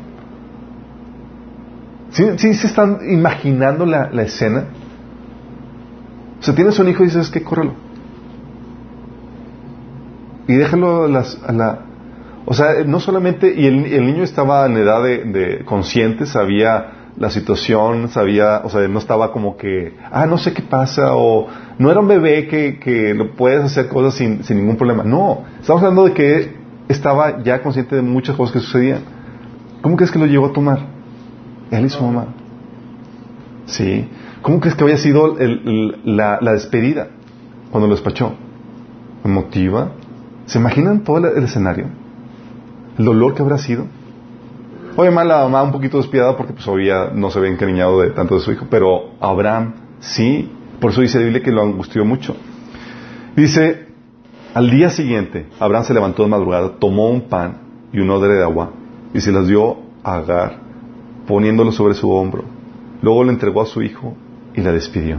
[2.11, 4.65] ¿Sí, sí se están imaginando la, la, escena?
[6.39, 7.73] O sea, tienes un hijo y dices que córrelo.
[10.47, 11.79] Y déjalo a, las, a, la...
[12.45, 13.53] O sea, no solamente...
[13.55, 18.61] Y el, el niño estaba en edad de, de, consciente, sabía la situación, sabía...
[18.65, 19.95] O sea, no estaba como que...
[20.11, 21.47] Ah, no sé qué pasa, o...
[21.79, 25.03] No era un bebé que, que lo puedes hacer cosas sin, sin ningún problema.
[25.03, 26.62] No, estamos hablando de que
[26.93, 29.01] estaba ya consciente de muchas cosas que sucedían.
[29.81, 30.79] ¿Cómo crees que lo llevó a tomar?
[31.71, 32.27] Él y su mamá.
[33.65, 34.07] Sí.
[34.41, 35.35] ¿Cómo crees que había sido
[36.03, 37.07] la, la, despedida
[37.71, 38.33] cuando lo despachó?
[39.23, 39.91] ¿Emotiva?
[40.45, 41.87] ¿Se imaginan todo el, escenario?
[42.97, 43.85] ¿El dolor que habrá sido?
[44.95, 46.67] Obviamente la mamá un poquito despiadada porque pues
[47.13, 50.51] no se había encariñado de tanto de su hijo, pero Abraham sí.
[50.79, 52.35] Por eso dice Biblia que lo angustió mucho.
[53.35, 53.92] Dice,
[54.53, 57.57] al día siguiente, Abraham se levantó de madrugada, tomó un pan
[57.91, 58.71] y un odre de agua
[59.13, 60.59] y se las dio a Agar,
[61.27, 62.43] poniéndolo sobre su hombro.
[63.01, 64.15] Luego le entregó a su hijo
[64.53, 65.17] y la despidió.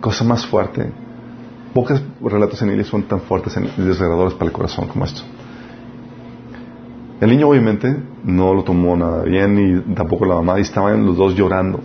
[0.00, 0.92] Cosa más fuerte.
[1.72, 5.22] Pocos relatos en son tan fuertes y desgarradores para el corazón como esto.
[7.20, 11.16] El niño obviamente no lo tomó nada bien y tampoco la mamá y estaban los
[11.16, 11.80] dos llorando.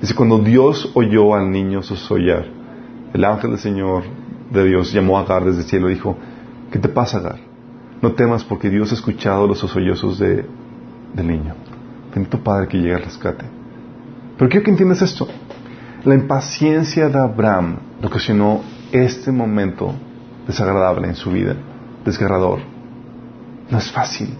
[0.00, 2.46] Dice, cuando Dios oyó al niño sosollar,
[3.12, 4.04] el ángel del Señor
[4.50, 6.16] de Dios llamó a Agar desde el cielo y dijo,
[6.70, 7.38] ¿qué te pasa Agar?
[8.02, 10.46] No temas porque Dios ha escuchado los sollozos de,
[11.14, 11.54] del niño.
[12.14, 13.44] Bendito Padre que llega al rescate.
[14.36, 15.28] Pero quiero que entiendas esto.
[16.04, 19.94] La impaciencia de Abraham ocasionó este momento
[20.46, 21.54] desagradable en su vida,
[22.04, 22.60] desgarrador.
[23.68, 24.34] No es fácil.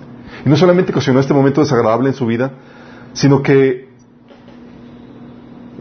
[0.45, 2.53] Y no solamente ocasionó este momento desagradable en su vida,
[3.13, 3.91] sino que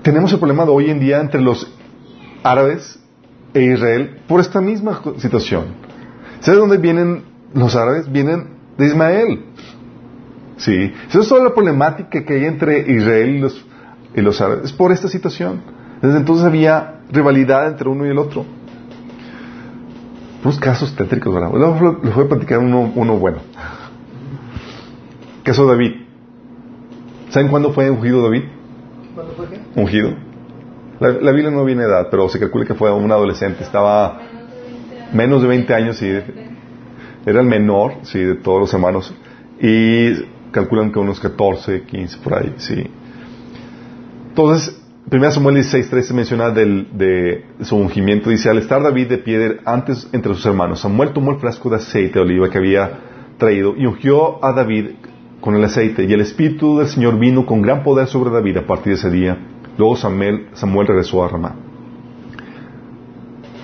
[0.02, 1.72] tenemos el problema de hoy en día entre los
[2.44, 3.00] árabes
[3.54, 5.66] e Israel por esta misma situación.
[6.40, 8.12] ¿Sabes dónde vienen los árabes?
[8.12, 9.46] Vienen de Ismael.
[10.58, 10.94] Sí.
[11.10, 13.66] Esa es toda la problemática que hay entre Israel y los,
[14.16, 14.66] y los árabes.
[14.66, 15.62] Es por esta situación.
[16.02, 18.46] Desde entonces había rivalidad entre uno y el otro.
[20.44, 21.52] Unos casos tétricos, ¿verdad?
[22.04, 23.40] Les voy a platicar uno, uno bueno.
[25.44, 25.92] Caso de David.
[27.30, 28.44] ¿Saben cuándo fue ungido David?
[29.14, 29.60] ¿Cuándo fue qué?
[29.76, 30.29] Ungido.
[31.00, 33.64] La, la, Biblia no viene edad, pero se calcula que fue un adolescente.
[33.64, 34.20] Estaba
[35.14, 36.08] menos de 20 años y
[37.26, 39.14] era el menor, de todos los hermanos.
[39.62, 40.14] Y
[40.52, 42.84] calculan que unos 14, 15 por ahí, sí.
[44.30, 44.82] Entonces,
[45.12, 48.30] 1 Samuel 16, 13 menciona del, de su ungimiento.
[48.30, 51.78] Dice, al estar David de pie antes entre sus hermanos, Samuel tomó el frasco de
[51.78, 53.00] aceite de oliva que había
[53.38, 54.92] traído y ungió a David
[55.42, 56.06] con el aceite.
[56.06, 59.10] Y el Espíritu del Señor vino con gran poder sobre David a partir de ese
[59.10, 59.38] día.
[59.80, 61.56] Luego Samuel, Samuel regresó a Ramá.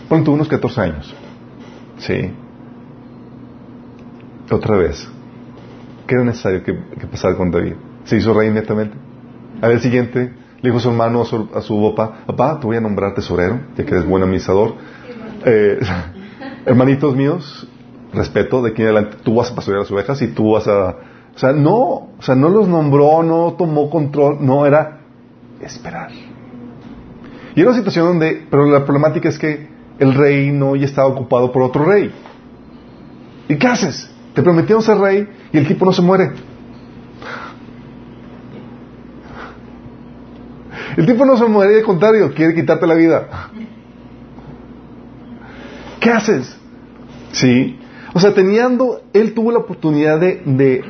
[0.08, 1.13] Pronto unos 14 años.
[1.97, 2.32] Sí.
[4.49, 5.06] Otra vez.
[6.08, 7.73] ¿Qué era necesario que, que pasara con David?
[8.06, 8.95] Se hizo rey inmediatamente.
[9.62, 12.78] Al día siguiente le dijo su hermano a su, a su papá, papá, te voy
[12.78, 14.75] a nombrar tesorero, ya que eres buen administrador.
[15.43, 15.80] Eh,
[16.65, 17.67] hermanitos míos,
[18.13, 20.95] respeto, de aquí en adelante tú vas a pastorear las ovejas y tú vas a...
[21.36, 25.01] O sea, no, o sea, no los nombró, no tomó control, no, era
[25.62, 26.12] esperar.
[27.56, 31.08] Y era una situación donde, pero la problemática es que el rey no ya estaba
[31.08, 32.12] ocupado por otro rey.
[33.48, 34.10] ¿Y qué haces?
[34.34, 36.32] Te prometieron ser rey y el tipo no se muere.
[40.98, 43.28] El tipo no se muere, al contrario, quiere quitarte la vida.
[46.00, 46.58] ¿Qué haces?
[47.32, 47.80] Sí.
[48.13, 50.84] O sea, teniendo, él tuvo la oportunidad de, de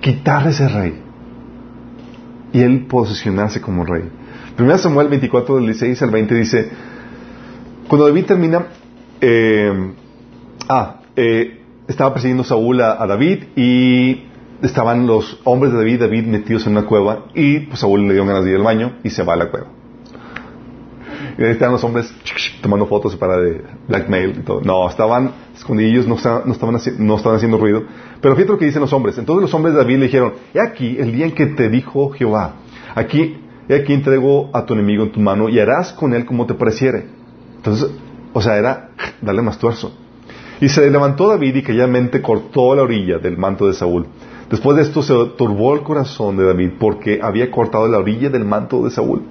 [0.00, 1.01] quitar ese rey.
[2.52, 4.04] Y él posicionarse como rey.
[4.56, 6.70] Primero Samuel 24, del 16 al 20 dice,
[7.88, 8.66] cuando David termina,
[9.20, 9.92] eh,
[10.68, 14.24] ah, eh, estaba persiguiendo Saúl a, a David y
[14.62, 18.26] estaban los hombres de David, David metidos en una cueva y pues Saúl le dio
[18.26, 19.81] ganas de ir al baño y se va a la cueva.
[21.38, 22.12] Y ahí estaban los hombres
[22.60, 24.60] tomando fotos para de blackmail y todo.
[24.60, 27.84] No, estaban estaban, no estaban, no estaban haciendo ruido.
[28.20, 29.18] Pero fíjate lo que dicen los hombres.
[29.18, 32.10] Entonces los hombres de David le dijeron, he aquí el día en que te dijo
[32.10, 32.56] Jehová,
[32.94, 36.46] aquí, he aquí entrego a tu enemigo en tu mano y harás con él como
[36.46, 37.06] te pareciere.
[37.56, 37.90] Entonces,
[38.32, 38.90] o sea, era
[39.20, 39.92] darle más tuerzo.
[40.60, 44.06] Y se levantó David y callamente cortó la orilla del manto de Saúl.
[44.48, 48.44] Después de esto se turbó el corazón de David porque había cortado la orilla del
[48.44, 49.22] manto de Saúl.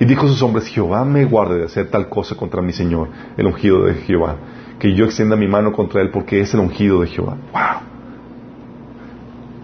[0.00, 3.08] Y dijo a sus hombres, Jehová me guarde de hacer tal cosa contra mi Señor,
[3.36, 4.36] el ungido de Jehová,
[4.78, 7.36] que yo extienda mi mano contra él porque es el ungido de Jehová.
[7.52, 7.80] ¡Wow!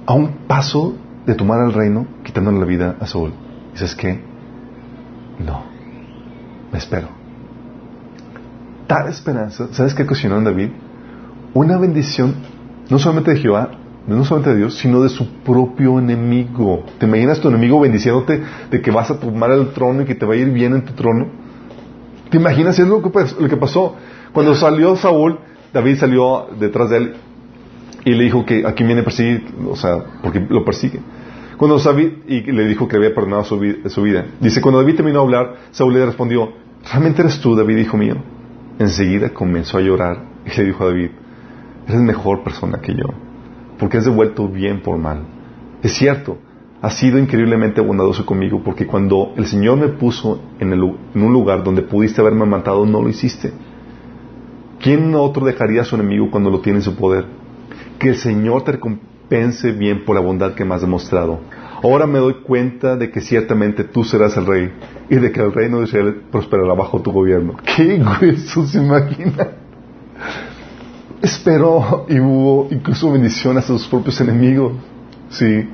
[0.06, 0.94] A un paso
[1.26, 3.32] de tomar el reino, quitándole la vida a Saúl.
[3.72, 4.20] ¿Dices qué?
[5.44, 5.64] No.
[6.72, 7.08] Me espero.
[8.86, 10.70] Tal esperanza, ¿sabes qué ocasionó en David?
[11.54, 12.34] Una bendición,
[12.88, 13.70] no solamente de Jehová,
[14.06, 16.84] no solamente de Dios, sino de su propio enemigo.
[16.98, 20.26] ¿Te imaginas tu enemigo bendiciéndote de que vas a tomar el trono y que te
[20.26, 21.28] va a ir bien en tu trono?
[22.30, 22.78] ¿Te imaginas?
[22.78, 23.96] Es lo que, pasó.
[24.32, 25.38] Cuando salió Saúl,
[25.72, 27.14] David salió detrás de él
[28.04, 31.00] y le dijo que aquí viene a perseguir, o sea, porque lo persigue.
[31.56, 34.24] Cuando David, y le dijo que había perdonado su, su vida.
[34.40, 36.52] Dice, cuando David terminó de hablar, Saúl le respondió,
[36.90, 38.14] ¿realmente eres tú, David, hijo mío?
[38.78, 41.10] Enseguida comenzó a llorar y le dijo a David,
[41.86, 43.29] eres mejor persona que yo
[43.80, 45.22] porque has devuelto bien por mal.
[45.82, 46.36] Es cierto,
[46.82, 51.80] has sido increíblemente bondadoso conmigo porque cuando el Señor me puso en, un lugar donde
[51.80, 53.52] pudiste haberme matado, no lo hiciste.
[54.78, 57.24] ¿Quién otro dejaría a su enemigo cuando lo tiene en su poder?
[57.98, 61.40] Que el Señor te recompense bien por la bondad que me has demostrado.
[61.82, 64.70] Ahora me doy cuenta de que ciertamente tú serás el rey
[65.08, 67.56] y de que el reino de Israel prosperará bajo tu gobierno.
[67.76, 69.59] ¿Qué hueso se imagina?
[71.22, 74.72] Esperó y hubo incluso bendición a sus propios enemigos.
[75.30, 75.68] Sí.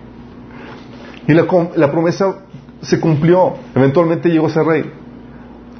[1.28, 2.38] Y la, la, promesa
[2.80, 3.54] se cumplió.
[3.74, 4.85] Eventualmente llegó a ser rey.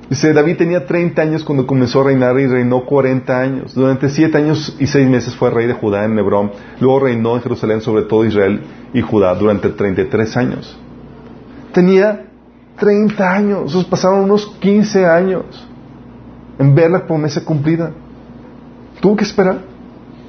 [0.09, 3.75] Dice, David tenía 30 años cuando comenzó a reinar y reinó 40 años.
[3.75, 6.53] Durante 7 años y 6 meses fue rey de Judá en Hebrón.
[6.81, 8.61] Luego reinó en Jerusalén sobre todo Israel
[8.95, 10.79] y Judá durante 33 años.
[11.73, 12.27] Tenía
[12.79, 13.87] 30 años.
[13.91, 15.45] pasaron unos 15 años
[16.59, 17.91] en ver la promesa cumplida.
[19.01, 19.61] Tuvo que esperar.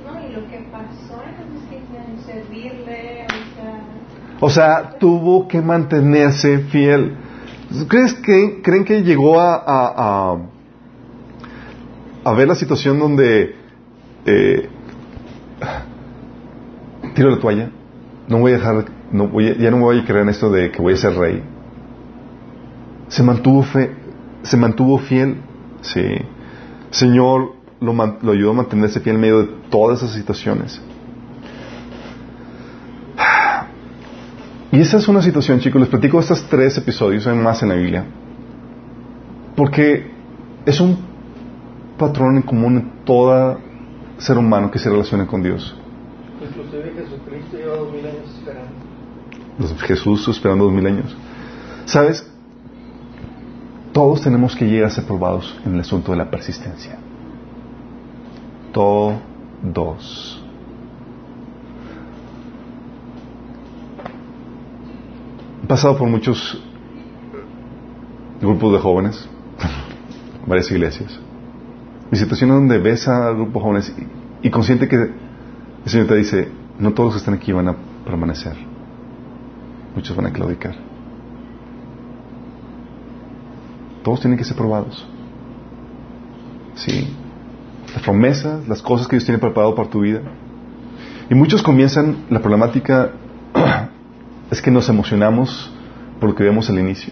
[0.06, 3.28] No, y lo que pasó en servirle,
[4.40, 4.98] o sea...
[5.00, 7.16] tuvo que mantenerse fiel.
[7.88, 10.38] ¿Crees que, ¿Creen que llegó a, a,
[12.24, 13.56] a, ver la situación donde
[14.26, 14.70] eh,
[17.14, 17.70] tiro la toalla?
[18.28, 20.72] No voy a dejar, no voy ya no me voy a creer en esto de
[20.72, 21.44] que voy a ser rey.
[23.10, 23.96] Se mantuvo fe,
[24.44, 25.38] se mantuvo fiel.
[25.82, 26.04] Sí.
[26.92, 30.82] Señor, lo, ayudó a mantenerse fiel en medio de todas esas situaciones.
[34.72, 37.76] Y esa es una situación, chicos, les platico estos tres episodios, hay más en la
[37.76, 38.06] Biblia,
[39.56, 40.12] porque
[40.66, 40.98] es un
[41.98, 43.60] patrón en común en todo
[44.18, 45.76] ser humano que se relaciona con Dios.
[46.42, 49.88] Inclusive Jesucristo lleva dos mil años esperando.
[49.88, 51.16] Jesús esperando dos mil años.
[51.86, 52.30] ¿Sabes?
[53.94, 57.00] Todos tenemos que llegar a ser probados en el asunto de la persistencia
[58.78, 60.44] todos.
[65.64, 66.62] He pasado por muchos
[68.40, 69.28] grupos de jóvenes,
[70.46, 71.20] varias iglesias.
[72.12, 73.96] Mi situación es donde ves a grupos jóvenes
[74.44, 78.56] y, consciente que el Señor te dice, no todos que están aquí van a permanecer.
[79.96, 80.76] Muchos van a claudicar.
[84.04, 85.06] Todos tienen que ser probados.
[86.76, 87.08] Sí.
[87.98, 90.22] Las promesas, las cosas que Dios tiene preparado para tu vida.
[91.32, 93.10] Y muchos comienzan, la problemática
[94.52, 95.74] es que nos emocionamos
[96.20, 97.12] por lo que vemos al inicio.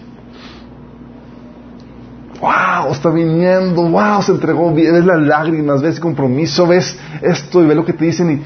[2.39, 2.91] ¡Wow!
[2.91, 4.21] Está viniendo, ¡wow!
[4.21, 8.05] Se entregó, ves las lágrimas, ves el compromiso, ves esto y ves lo que te
[8.05, 8.41] dicen y...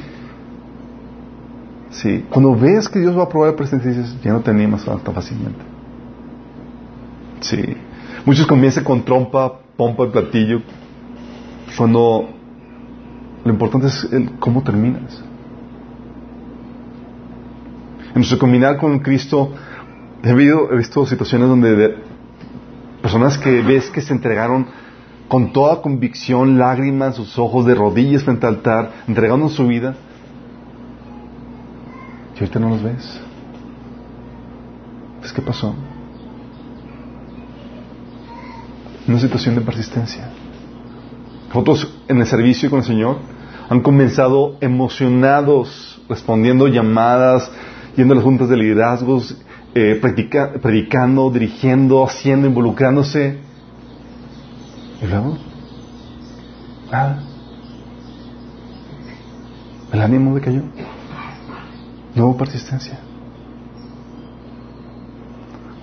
[1.94, 4.86] Sí, cuando ves que Dios va a probar el presente, dices, ya no te animas
[4.86, 5.60] tan fácilmente.
[7.42, 7.76] Sí.
[8.24, 10.62] Muchos comienzan con trompa, pompa y platillo,
[11.78, 12.30] cuando
[13.44, 15.24] lo importante es el, cómo terminas.
[18.10, 19.52] En nuestro caminar con Cristo,
[20.24, 21.98] he, he visto situaciones donde de,
[23.02, 24.68] personas que ves que se entregaron
[25.28, 29.96] con toda convicción, lágrimas sus ojos, de rodillas frente al altar, entregando su vida,
[32.36, 33.22] y ahorita no los ves.
[35.40, 35.74] ¿Qué pasó?
[39.08, 40.30] Una situación de persistencia.
[41.54, 43.18] Otros en el servicio con el Señor
[43.70, 47.52] han comenzado emocionados, respondiendo llamadas,
[47.96, 49.38] yendo a las juntas de liderazgos,
[49.76, 50.00] eh,
[50.62, 53.38] predicando, dirigiendo, haciendo, involucrándose.
[55.02, 55.38] Y luego,
[56.92, 57.24] nada.
[59.92, 60.64] El ánimo decayó.
[62.16, 63.00] No hubo persistencia.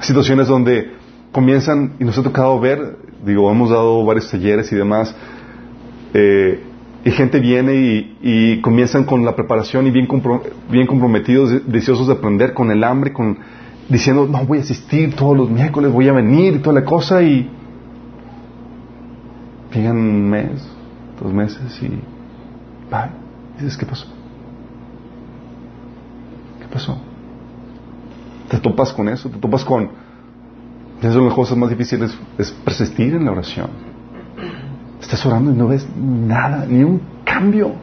[0.01, 0.93] Situaciones donde
[1.33, 5.15] comienzan, y nos ha tocado ver, digo, hemos dado varios talleres y demás,
[6.19, 6.63] eh,
[7.05, 7.75] y gente viene
[8.23, 10.09] y, comienzan con la preparación y bien,
[10.71, 13.39] bien comprometidos, deseosos de aprender, con el hambre, con
[13.89, 17.23] diciendo, no, voy a asistir todos los miércoles, voy a venir y toda la cosa,
[17.23, 17.49] y
[19.73, 20.67] llegan un mes,
[21.23, 21.89] dos meses y,
[22.91, 23.11] bye.
[23.59, 24.07] dices, ¿qué pasó?
[26.61, 26.99] ¿Qué pasó?
[28.49, 29.91] Te topas con eso, te topas con,
[31.03, 33.86] una de las cosas más difíciles es persistir en la oración.
[35.07, 37.75] Estás orando y no ves nada, ni un cambio.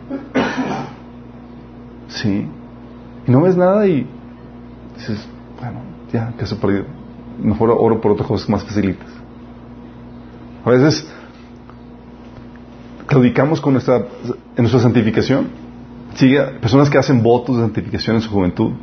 [2.09, 2.45] Sí.
[3.25, 4.05] Y no ves nada y
[4.97, 5.25] dices,
[5.57, 5.79] bueno,
[6.11, 6.83] ya, se perdido.
[7.41, 9.07] Mejor oro por otras cosas más facilitas.
[10.65, 11.09] A veces
[13.07, 13.99] claudicamos con nuestra,
[14.57, 15.47] en nuestra santificación.
[16.15, 18.73] Sigue personas que hacen votos de santificación en su juventud.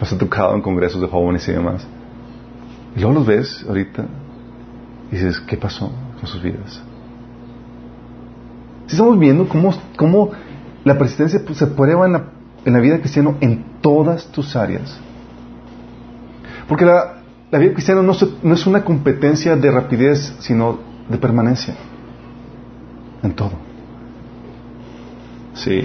[0.00, 1.86] Nos ha tocado en congresos de jóvenes y demás.
[2.96, 4.06] Y luego los ves ahorita
[5.12, 6.82] y dices, ¿qué pasó con sus vidas?
[8.88, 10.30] Si estamos viendo cómo, cómo
[10.84, 12.24] la persistencia se prueba en la,
[12.64, 14.98] en la, vida cristiana en todas tus áreas.
[16.66, 17.18] Porque la,
[17.50, 21.74] la vida cristiana no, no es una competencia de rapidez, sino de permanencia.
[23.22, 23.52] En todo.
[25.52, 25.82] Sí.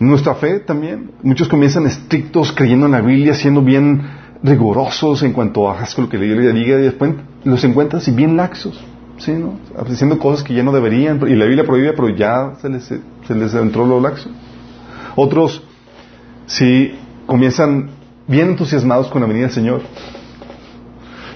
[0.00, 1.12] Nuestra fe también.
[1.22, 4.02] Muchos comienzan estrictos, creyendo en la Biblia, siendo bien
[4.42, 7.12] rigurosos en cuanto a lo que la Biblia diga, y después
[7.44, 8.82] los encuentras y bien laxos.
[9.20, 9.58] Sí, ¿no?
[9.76, 13.34] Haciendo cosas que ya no deberían, y la Biblia prohíbe, pero ya se les, se
[13.34, 14.30] les entró lo laxo.
[15.14, 15.62] Otros,
[16.46, 17.90] sí, comienzan
[18.26, 19.82] bien entusiasmados con la venida del Señor.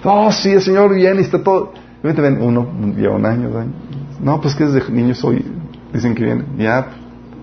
[0.02, 1.72] Oh, sí, el Señor viene y está todo.
[2.02, 3.64] ven, uno lleva un año, dos
[4.20, 5.44] No, pues que desde niños hoy
[5.92, 6.44] dicen que viene.
[6.56, 6.88] Ya,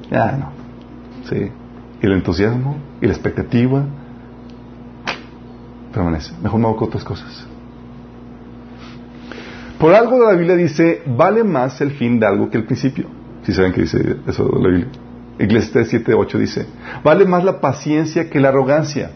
[0.10, 0.52] ya no.
[1.30, 1.52] Sí.
[2.02, 3.84] Y el entusiasmo y la expectativa
[5.94, 6.34] permanece.
[6.42, 7.48] Mejor me hago otras cosas.
[9.82, 13.08] Por algo de la Biblia dice, vale más el fin de algo que el principio.
[13.42, 14.88] Si saben que dice eso de la Biblia.
[15.40, 16.68] Iglesia 7, 8 dice,
[17.04, 19.10] vale más la paciencia que la arrogancia.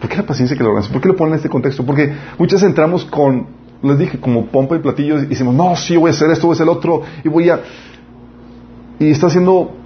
[0.00, 0.92] ¿Por qué la paciencia que la arrogancia?
[0.92, 1.86] ¿Por qué lo ponen en este contexto?
[1.86, 3.46] Porque muchas entramos con,
[3.80, 6.54] les dije, como pompa y platillos y decimos, no, sí, voy a hacer esto, voy
[6.54, 7.60] a hacer el otro, y voy a...
[8.98, 9.76] Y está haciendo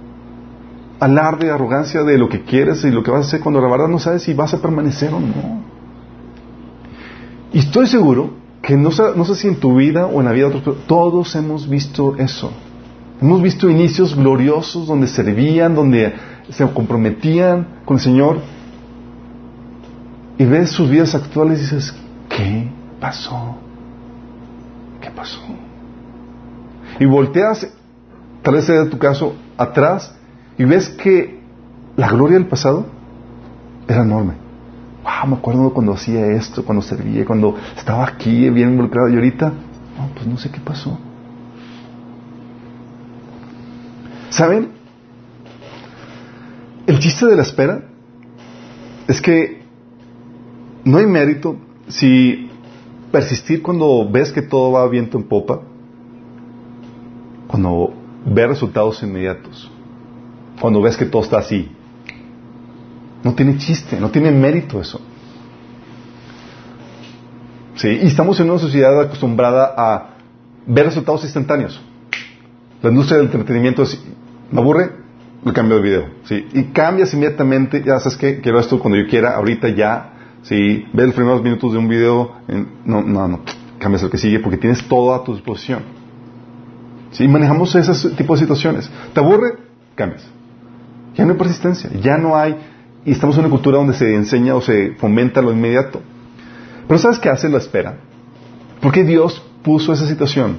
[0.99, 3.87] alarde, arrogancia de lo que quieres y lo que vas a hacer cuando la verdad
[3.87, 5.61] no sabes si vas a permanecer o no.
[7.53, 10.31] Y estoy seguro que no sé, no sé si en tu vida o en la
[10.31, 12.51] vida de otros, todos hemos visto eso.
[13.21, 16.15] Hemos visto inicios gloriosos donde servían, donde
[16.49, 18.39] se comprometían con el Señor.
[20.39, 21.95] Y ves sus vidas actuales y dices,
[22.27, 22.67] ¿qué
[22.99, 23.55] pasó?
[24.99, 25.39] ¿Qué pasó?
[26.99, 27.67] Y volteas,
[28.41, 30.15] tal vez sea tu caso, atrás
[30.57, 31.39] y ves que
[31.97, 32.87] la gloria del pasado
[33.87, 34.44] era enorme
[35.05, 39.49] wow, me acuerdo cuando hacía esto, cuando servía, cuando estaba aquí bien involucrado y ahorita,
[39.49, 40.97] no, pues no sé qué pasó.
[44.29, 44.71] ¿Saben?
[46.87, 47.83] El chiste de la espera
[49.07, 49.63] es que
[50.83, 52.49] no hay mérito si
[53.11, 55.61] persistir cuando ves que todo va viento en popa,
[57.47, 57.93] cuando
[58.25, 59.71] ves resultados inmediatos,
[60.59, 61.71] cuando ves que todo está así.
[63.25, 65.01] No tiene chiste, no tiene mérito eso.
[67.73, 67.87] ¿Sí?
[67.87, 70.09] Y estamos en una sociedad acostumbrada a
[70.67, 71.81] ver resultados instantáneos.
[72.83, 73.99] La industria del entretenimiento es,
[74.51, 74.91] me aburre,
[75.43, 76.05] le cambio de video.
[76.25, 76.45] ¿sí?
[76.53, 80.13] Y cambias inmediatamente, ya sabes que quiero esto cuando yo quiera, ahorita ya.
[80.43, 80.85] ¿sí?
[80.93, 82.31] Ve los primeros minutos de un video,
[82.85, 83.39] no, no, no,
[83.79, 85.81] cambias el que sigue porque tienes todo a tu disposición.
[87.09, 87.27] ¿Sí?
[87.27, 88.87] Manejamos ese tipo de situaciones.
[89.15, 89.57] ¿Te aburre?
[89.95, 90.27] Cambias.
[91.15, 92.55] Ya no hay persistencia, ya no hay,
[93.05, 96.01] y estamos en una cultura donde se enseña o se fomenta lo inmediato.
[96.87, 97.97] Pero ¿sabes qué hace la espera?
[98.81, 100.57] Porque Dios puso esa situación.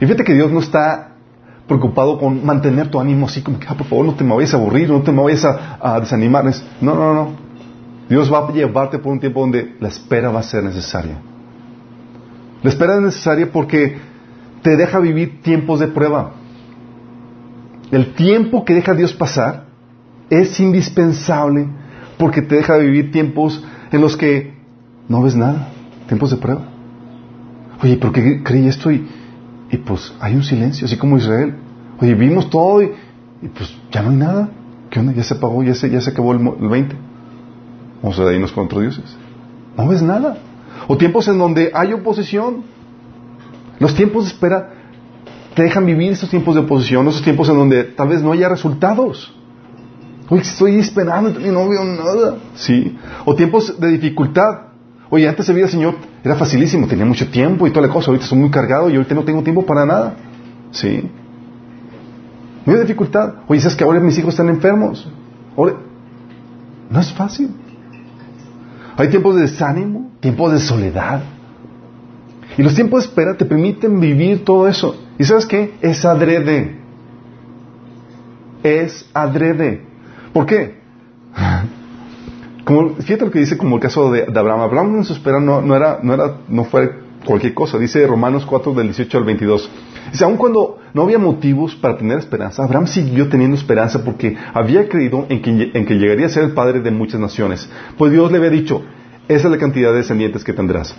[0.00, 1.16] Y fíjate que Dios no está
[1.68, 4.54] preocupado con mantener tu ánimo así como que, ah, por favor, no te me vayas
[4.54, 6.44] a aburrir, no te me vayas a, desanimar.
[6.80, 7.32] No, no, no.
[8.08, 11.16] Dios va a llevarte por un tiempo donde la espera va a ser necesaria.
[12.62, 13.98] La espera es necesaria porque
[14.62, 16.32] te deja vivir tiempos de prueba.
[17.90, 19.69] El tiempo que deja Dios pasar
[20.30, 21.66] es indispensable
[22.18, 24.54] porque te deja vivir tiempos en los que
[25.08, 25.68] no ves nada,
[26.06, 26.62] tiempos de prueba.
[27.82, 28.90] Oye, ¿por qué creí esto?
[28.90, 29.06] Y,
[29.70, 31.54] y pues hay un silencio, así como Israel.
[32.00, 32.92] Oye, vimos todo y,
[33.54, 34.50] pues ya no hay nada.
[34.90, 35.12] ¿Qué onda?
[35.12, 36.96] Ya se apagó, ya se, ya se acabó el, el 20.
[38.02, 39.16] Vamos a irnos con otros dioses.
[39.76, 40.38] No ves nada.
[40.88, 42.64] O tiempos en donde hay oposición.
[43.78, 44.74] Los tiempos de espera
[45.54, 48.48] te dejan vivir esos tiempos de oposición, esos tiempos en donde tal vez no haya
[48.48, 49.34] resultados.
[50.30, 52.36] Oye, estoy esperando y no veo nada.
[52.54, 52.96] Sí.
[53.24, 54.68] O tiempos de dificultad.
[55.10, 58.10] Oye, antes veía el Señor, era facilísimo, tenía mucho tiempo y toda la cosa.
[58.10, 60.14] Ahorita estoy muy cargado y ahorita no tengo tiempo para nada.
[60.70, 61.10] Sí.
[62.64, 63.34] No dificultad.
[63.48, 65.08] Oye, ¿sabes que ahora mis hijos están enfermos?
[66.88, 67.50] no es fácil.
[68.96, 71.22] Hay tiempos de desánimo, tiempos de soledad.
[72.56, 74.96] Y los tiempos de espera te permiten vivir todo eso.
[75.18, 75.74] ¿Y sabes qué?
[75.80, 76.78] Es adrede.
[78.62, 79.89] Es adrede.
[80.32, 80.80] ¿Por qué?
[82.64, 84.60] Como, fíjate lo que dice como el caso de, Abraham.
[84.60, 86.92] Abraham en su espera no, no, era, no, era, no fue
[87.24, 87.78] cualquier cosa.
[87.78, 89.70] Dice Romanos 4 del 18 al 22.
[90.12, 94.88] Dice, aun cuando no había motivos para tener esperanza, Abraham siguió teniendo esperanza porque había
[94.88, 97.68] creído en que, en que llegaría a ser el padre de muchas naciones.
[97.96, 98.82] Pues Dios le había dicho,
[99.28, 100.94] esa es la cantidad de descendientes que tendrás.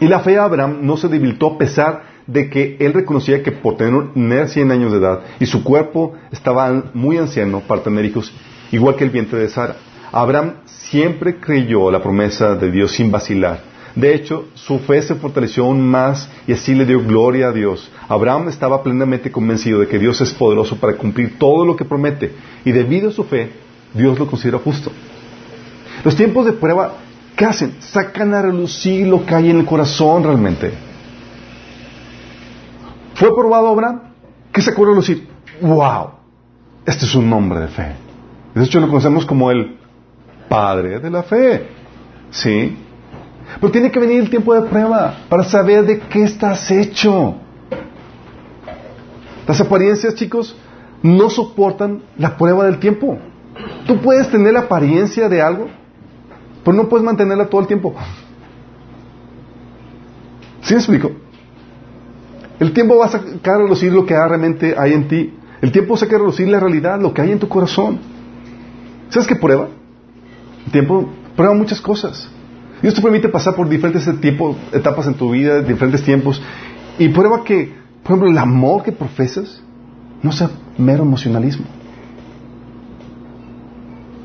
[0.00, 3.52] Y la fe de Abraham no se debilitó a pesar de que él reconocía que
[3.52, 8.32] por tener 100 años de edad y su cuerpo estaba muy anciano para tener hijos,
[8.72, 9.76] igual que el vientre de Sara.
[10.10, 13.60] Abraham siempre creyó la promesa de Dios sin vacilar.
[13.94, 17.90] De hecho, su fe se fortaleció aún más y así le dio gloria a Dios.
[18.08, 22.34] Abraham estaba plenamente convencido de que Dios es poderoso para cumplir todo lo que promete
[22.64, 23.52] y debido a su fe,
[23.92, 24.90] Dios lo considera justo.
[26.04, 26.94] Los tiempos de prueba,
[27.36, 27.76] ¿qué hacen?
[27.80, 30.72] Sacan a relucir lo que hay en el corazón realmente.
[33.14, 34.00] ¿Fue probado Abraham?
[34.50, 35.28] ¿Qué sacó a relucir?
[35.60, 36.10] ¡Wow!
[36.86, 38.01] Este es un nombre de fe.
[38.54, 39.76] De hecho, lo conocemos como el
[40.48, 41.68] Padre de la fe.
[42.30, 42.76] ¿Sí?
[43.60, 47.36] Pero tiene que venir el tiempo de prueba para saber de qué estás hecho.
[49.46, 50.56] Las apariencias, chicos,
[51.02, 53.18] no soportan la prueba del tiempo.
[53.86, 55.68] Tú puedes tener la apariencia de algo,
[56.64, 57.94] pero no puedes mantenerla todo el tiempo.
[60.62, 61.10] ¿Sí me explico?
[62.60, 65.34] El tiempo va a sacar a relucir lo que realmente hay en ti.
[65.60, 67.98] El tiempo saca a relucir la realidad, lo que hay en tu corazón.
[69.12, 69.68] ¿Sabes qué prueba?
[70.64, 71.06] El tiempo
[71.36, 72.30] prueba muchas cosas.
[72.80, 74.08] Dios te permite pasar por diferentes
[74.72, 76.42] etapas en tu vida, diferentes tiempos,
[76.98, 79.62] y prueba que, por ejemplo, el amor que profesas
[80.22, 80.48] no sea
[80.78, 81.66] mero emocionalismo.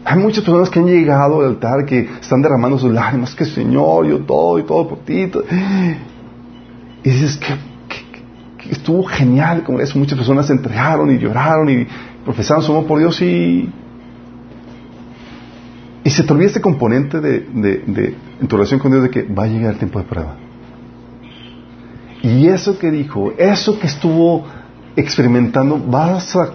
[0.06, 4.08] Hay muchas personas que han llegado al altar que están derramando sus lágrimas, que Señor,
[4.08, 5.30] yo todo y todo por ti.
[7.04, 10.00] Y dices que, estuvo genial como eso.
[10.00, 11.88] Muchas personas se entregaron y lloraron y
[12.24, 13.70] profesaron su amor por Dios y
[16.08, 18.16] y se te olvida este componente de, de,
[18.48, 20.38] tu relación con Dios de que va a llegar el tiempo de prueba.
[22.24, 24.46] Y eso que dijo, eso que estuvo
[24.96, 26.54] experimentando, vas a,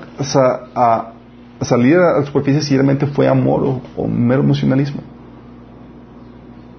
[0.75, 1.13] a,
[1.61, 5.03] salir a la superficie si realmente fue amor o, mero emocionalismo.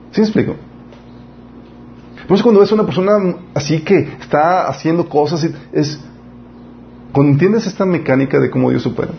[0.10, 0.56] ¿Sí me explico?
[2.28, 6.04] Por eso cuando ves a una persona así que está haciendo cosas, es
[7.12, 9.12] cuando entiendes esta mecánica de cómo Dios supera,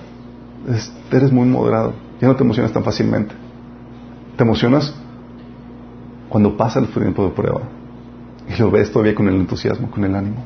[1.13, 3.44] eres muy moderado, ya no te emocionas tan fácilmente.
[4.37, 4.95] Te emocionas
[6.29, 7.63] cuando pasa el tiempo de prueba
[8.49, 10.45] y lo ves todavía con el entusiasmo, con el ánimo.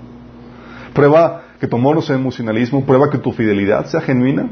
[0.92, 4.50] Prueba que tu amor no sea emocionalismo, prueba que tu fidelidad sea genuina.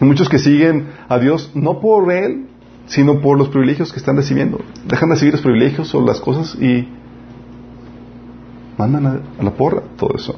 [0.00, 2.48] Hay muchos que siguen a Dios no por Él,
[2.86, 4.58] sino por los privilegios que están recibiendo.
[4.86, 6.88] Dejan de recibir los privilegios o las cosas y
[8.76, 10.34] mandan a, la porra todo eso.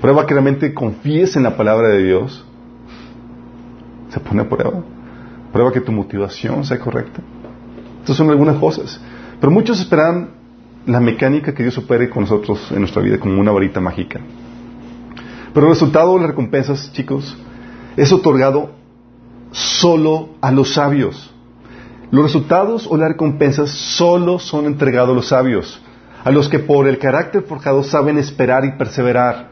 [0.00, 2.44] Prueba que realmente confíes en la palabra de Dios.
[4.10, 4.82] Se pone a prueba.
[5.52, 7.20] Prueba que tu motivación sea correcta.
[8.00, 9.00] Estas son algunas cosas.
[9.40, 10.30] Pero muchos esperan
[10.86, 14.20] la mecánica que Dios opere con nosotros en nuestra vida como una varita mágica.
[15.52, 17.36] Pero el resultado de las recompensas, chicos,
[17.96, 18.70] es otorgado
[19.50, 21.32] solo a los sabios.
[22.10, 25.82] Los resultados o las recompensas solo son entregados a los sabios,
[26.24, 29.50] a los que por el carácter forjado saben esperar y perseverar.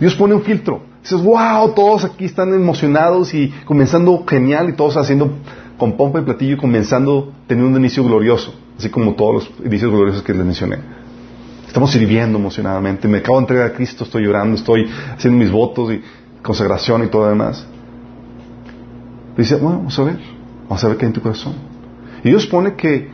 [0.00, 0.91] Dios pone un filtro.
[1.02, 5.32] Dices, wow, todos aquí están emocionados y comenzando genial y todos haciendo
[5.76, 9.90] con pompa y platillo y comenzando teniendo un inicio glorioso, así como todos los inicios
[9.90, 10.78] gloriosos que les mencioné.
[11.66, 15.92] Estamos sirviendo emocionadamente, me acabo de entregar a Cristo, estoy llorando, estoy haciendo mis votos
[15.92, 16.02] y
[16.40, 17.66] consagración y todo lo demás.
[19.36, 20.20] Dice, bueno, vamos a ver,
[20.68, 21.54] vamos a ver qué hay en tu corazón.
[22.22, 23.10] Y Dios pone que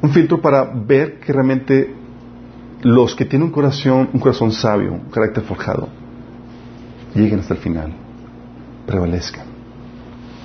[0.00, 1.94] un filtro para ver que realmente
[2.82, 5.88] los que tienen un corazón, un corazón sabio, un carácter forjado,
[7.14, 7.92] lleguen hasta el final,
[8.86, 9.46] prevalezcan.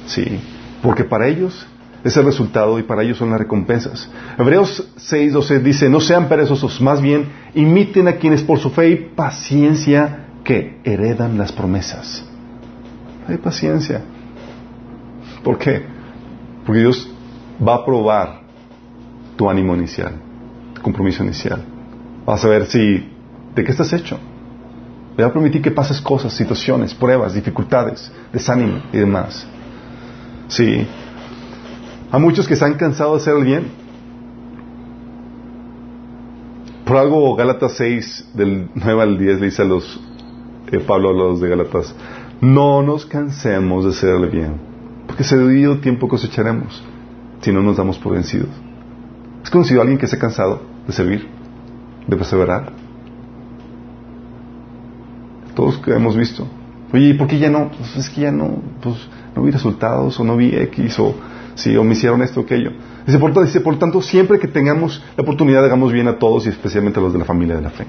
[0.05, 0.39] Sí,
[0.81, 1.67] porque para ellos
[2.03, 4.09] es el resultado y para ellos son las recompensas.
[4.37, 8.89] Hebreos 6, 12 dice, no sean perezosos, más bien imiten a quienes por su fe
[8.89, 12.25] y paciencia que heredan las promesas.
[13.27, 14.01] Hay paciencia.
[15.43, 15.83] ¿Por qué?
[16.65, 17.09] Porque Dios
[17.65, 18.41] va a probar
[19.37, 20.13] tu ánimo inicial,
[20.73, 21.63] tu compromiso inicial.
[22.25, 23.09] Vas a ver si,
[23.55, 24.19] de qué estás hecho.
[25.15, 29.45] Le va a permitir que pases cosas, situaciones, pruebas, dificultades, desánimo y demás.
[30.47, 30.87] Sí.
[32.11, 33.83] A muchos que se han cansado de hacer el bien.
[36.85, 39.99] Por algo Gálatas 6, del 9 al 10, le dice a los,
[40.71, 41.95] eh, Pablo a los de Gálatas,
[42.41, 44.59] no nos cansemos de hacer el bien,
[45.07, 46.83] porque ese debido tiempo cosecharemos,
[47.41, 48.49] si no nos damos por vencidos.
[49.43, 51.27] ¿Has conocido a alguien que se ha cansado de servir,
[52.05, 52.73] de perseverar?
[55.55, 56.47] Todos que hemos visto.
[56.93, 57.69] Oye, ¿y por qué ya no?
[57.69, 58.95] Pues es que ya no, pues
[59.35, 61.15] no vi resultados, o no vi X, o
[61.55, 62.71] sí, o me hicieron esto o aquello.
[63.05, 66.49] Dice por, dice, por tanto, siempre que tengamos la oportunidad, hagamos bien a todos y
[66.49, 67.85] especialmente a los de la familia de la fe.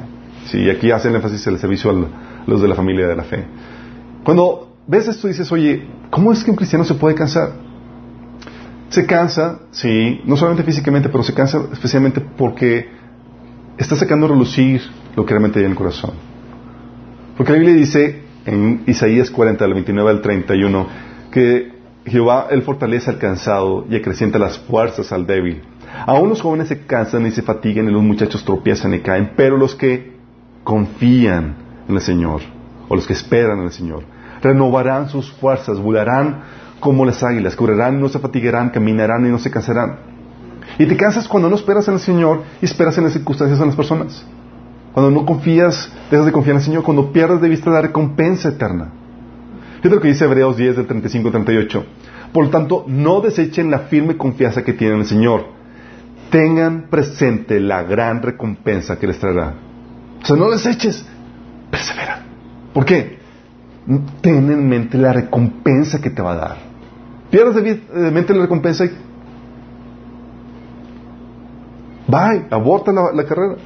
[0.47, 1.95] Sí, aquí hace el énfasis el servicio a
[2.47, 3.45] los de la familia de la fe.
[4.25, 7.53] Cuando ves esto dices, oye, ¿cómo es que un cristiano se puede cansar?
[8.89, 12.89] Se cansa, sí, no solamente físicamente, pero se cansa especialmente porque
[13.77, 14.83] está sacando a relucir
[15.17, 16.34] lo que realmente hay en el corazón.
[17.37, 20.87] Porque la Biblia dice en Isaías 40, del 29 al 31,
[21.31, 21.73] que
[22.07, 25.63] Jehová, Él fortalece al cansado y acrecienta las fuerzas al débil.
[26.07, 29.57] Aún los jóvenes se cansan y se fatigan y los muchachos tropiezan y caen, pero
[29.57, 30.15] los que
[30.63, 31.57] confían
[31.89, 32.43] en el Señor,
[32.89, 34.05] o los que esperan en el Señor,
[34.43, 36.43] renovarán sus fuerzas, volarán
[36.81, 39.97] como las águilas, correrán no se fatigarán, caminarán y no se cansarán.
[40.79, 43.67] Y te cansas cuando no esperas en el Señor y esperas en las circunstancias en
[43.67, 44.25] las personas.
[44.95, 48.51] Cuando no confías, dejas de confiar en el Señor, cuando pierdes de vista la recompensa
[48.51, 48.93] eterna.
[49.79, 51.85] Fíjate lo que dice Hebreos 10 del 35 al 38.
[52.33, 55.47] Por lo tanto, no desechen la firme confianza que tienen en el Señor.
[56.31, 59.55] Tengan presente la gran recompensa que les traerá.
[60.23, 61.05] O sea, no deseches,
[61.73, 62.23] persevera.
[62.73, 63.19] ¿Por qué?
[64.21, 66.57] Ten en mente la recompensa que te va a dar.
[67.31, 68.91] Pierdes de mente la recompensa y
[72.07, 73.57] bye, aborta la, la carrera.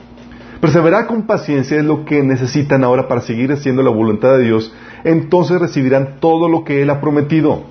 [0.61, 4.75] Perseverar con paciencia es lo que necesitan ahora para seguir haciendo la voluntad de Dios.
[5.05, 7.63] Entonces recibirán todo lo que Él ha prometido.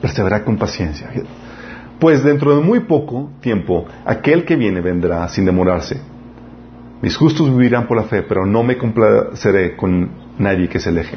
[0.00, 1.08] Perseverar con paciencia.
[2.00, 6.00] Pues dentro de muy poco tiempo, aquel que viene vendrá sin demorarse.
[7.00, 11.16] Mis justos vivirán por la fe, pero no me complaceré con nadie que se aleje.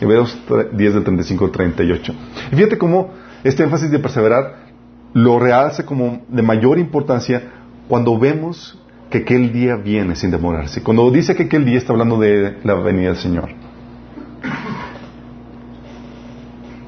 [0.00, 0.38] Hebreos
[0.72, 2.14] 10 del 35 al 38.
[2.52, 3.10] Y fíjate cómo
[3.42, 4.64] este énfasis de perseverar
[5.12, 7.42] lo realce como de mayor importancia
[7.88, 8.80] cuando vemos
[9.14, 10.82] que aquel día viene sin demorarse.
[10.82, 13.48] Cuando dice que aquel día está hablando de la venida del Señor.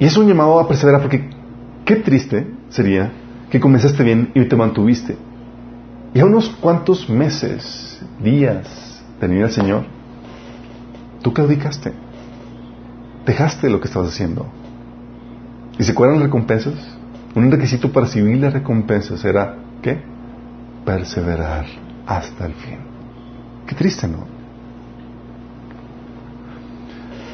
[0.01, 1.31] Y es un llamado a perseverar porque
[1.85, 3.13] qué triste sería
[3.49, 5.17] que comenzaste bien y te mantuviste.
[6.15, 9.85] Y a unos cuantos meses, días de venir al Señor,
[11.23, 11.93] tú claudicaste.
[13.25, 14.47] Dejaste lo que estabas haciendo.
[15.79, 16.75] ¿Y se acuerdan las recompensas?
[17.37, 20.01] Un requisito para recibir las recompensas era, ¿qué?
[20.85, 22.79] Perseverar hasta el fin.
[23.67, 24.27] Qué triste, ¿no?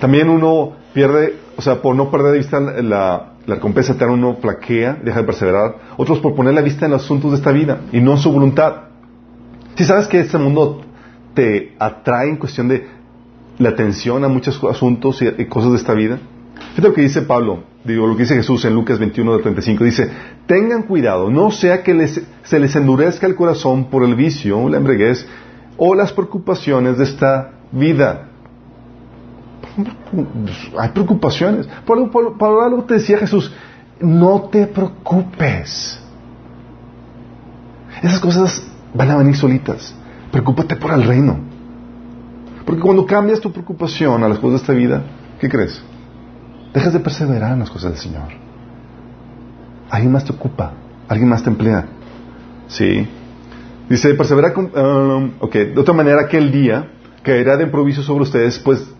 [0.01, 4.37] También uno pierde, o sea, por no perder de vista la, la recompensa eterna, uno
[4.37, 5.77] flaquea, deja de perseverar.
[5.97, 8.33] Otros por poner la vista en los asuntos de esta vida y no en su
[8.33, 8.89] voluntad.
[9.77, 10.83] Si sabes que este mundo
[11.35, 12.87] te atrae en cuestión de
[13.59, 16.19] la atención a muchos asuntos y, y cosas de esta vida,
[16.73, 19.85] Fíjate lo que dice Pablo, digo, lo que dice Jesús en Lucas 21 de 35.
[19.85, 20.11] Dice,
[20.47, 22.09] tengan cuidado, no sea que
[22.45, 25.27] se les endurezca el corazón por el vicio, la embriaguez
[25.77, 28.29] o las preocupaciones de esta vida.
[30.79, 31.67] Hay preocupaciones.
[31.85, 33.53] Por por, por algo te decía Jesús,
[34.01, 36.01] no te preocupes.
[38.03, 39.95] Esas cosas van a venir solitas.
[40.31, 41.39] Preocúpate por el reino.
[42.65, 45.03] Porque cuando cambias tu preocupación a las cosas de esta vida,
[45.39, 45.83] ¿qué crees?
[46.73, 48.29] Dejas de perseverar en las cosas del Señor.
[49.91, 50.73] Alguien más te ocupa,
[51.09, 51.85] alguien más te emplea.
[52.69, 53.07] Sí.
[53.89, 54.71] Dice, persevera con...
[54.77, 56.89] um, ok, de otra manera, aquel día
[57.23, 58.91] caerá de improviso sobre ustedes, pues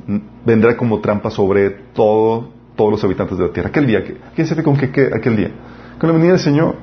[0.45, 3.71] vendrá como trampa sobre todo, todos los habitantes de la tierra.
[3.71, 5.51] Aquel día, ¿qué, qué se ve con qué, qué- aquel día?
[5.99, 6.77] Con la venida del Señor.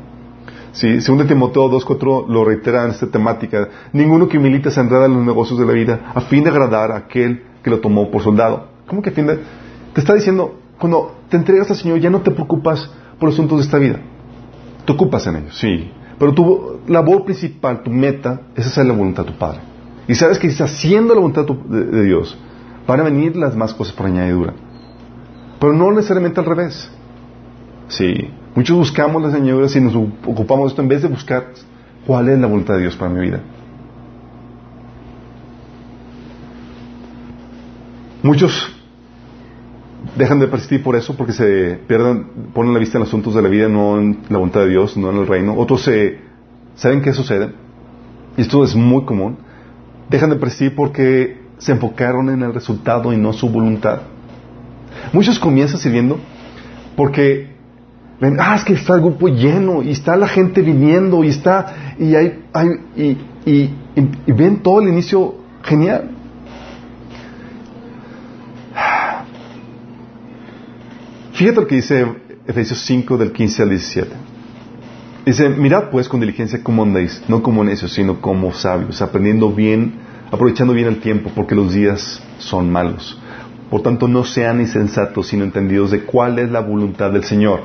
[0.71, 3.69] Sí, según de Timoteo 2.4 lo reitera en esta temática.
[3.93, 6.91] Ninguno que milita se enreda en los negocios de la vida a fin de agradar
[6.91, 8.67] a aquel que lo tomó por soldado.
[8.87, 9.39] ¿Cómo que a fin de...?
[9.93, 13.59] Te está diciendo, cuando te entregas al Señor ya no te preocupas por los asuntos
[13.59, 13.99] de esta vida.
[14.85, 15.91] Te ocupas en ellos, sí.
[16.17, 19.59] Pero tu labor principal, tu meta, es hacer la voluntad de tu Padre.
[20.07, 22.37] Y sabes que si haciendo la voluntad de, de Dios,
[22.87, 24.53] van a venir las más cosas por añadidura.
[25.59, 26.89] Pero no necesariamente al revés.
[27.89, 28.29] Sí.
[28.55, 31.53] Muchos buscamos las añadiduras y nos ocupamos de esto en vez de buscar
[32.07, 33.41] cuál es la voluntad de Dios para mi vida.
[38.23, 38.78] Muchos
[40.17, 43.49] dejan de persistir por eso, porque se pierden, ponen la vista en asuntos de la
[43.49, 45.55] vida, no en la voluntad de Dios, no en el reino.
[45.57, 46.19] Otros se,
[46.75, 47.51] saben qué sucede,
[48.37, 49.37] y esto es muy común,
[50.09, 53.99] dejan de persistir porque se enfocaron en el resultado y no su voluntad.
[55.13, 56.17] Muchos comienzan sirviendo
[56.95, 57.49] porque
[58.19, 61.95] ven, ah, es que está el grupo lleno y está la gente viniendo y está,
[61.99, 63.03] y hay, hay y,
[63.45, 63.51] y,
[63.95, 66.11] y- y ven todo el inicio genial.
[71.39, 72.05] Fíjate lo que dice
[72.47, 74.11] Efesios 5 del 15 al 17.
[75.25, 79.99] Dice, mirad pues con diligencia cómo andéis, no como necios, sino como sabios, aprendiendo bien,
[80.33, 83.17] aprovechando bien el tiempo, porque los días son malos.
[83.69, 87.61] Por tanto, no sean insensatos, sino entendidos de cuál es la voluntad del Señor.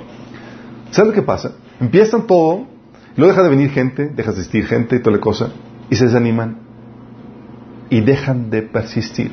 [0.93, 1.57] ¿Sabes lo que pasa?
[1.81, 2.69] Empiezan todo,
[3.17, 5.49] luego deja de venir gente, deja de asistir gente y toda la cosa,
[5.91, 6.59] y se desaniman.
[7.91, 9.33] Y dejan de persistir.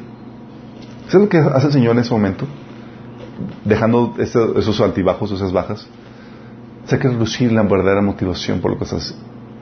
[1.10, 2.48] ¿Sabes lo que hace el Señor en ese momento?
[3.66, 5.88] Dejando esos, altibajos, esas bajas,
[6.86, 9.16] saca a relucir la verdadera motivación por lo que estás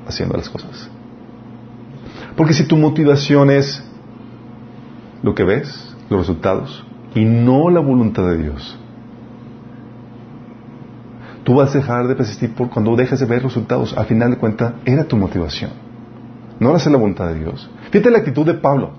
[0.08, 0.90] haciendo las cosas.
[2.36, 3.84] Porque si tu motivación es
[5.22, 8.78] lo que ves, los resultados, y no la voluntad de Dios,
[11.44, 13.98] tú vas a dejar de persistir por cuando dejes de ver resultados.
[13.98, 15.72] Al final de cuentas, era tu motivación.
[16.60, 17.70] No era hacer la voluntad de Dios.
[17.92, 18.92] Fíjate la actitud de Pablo.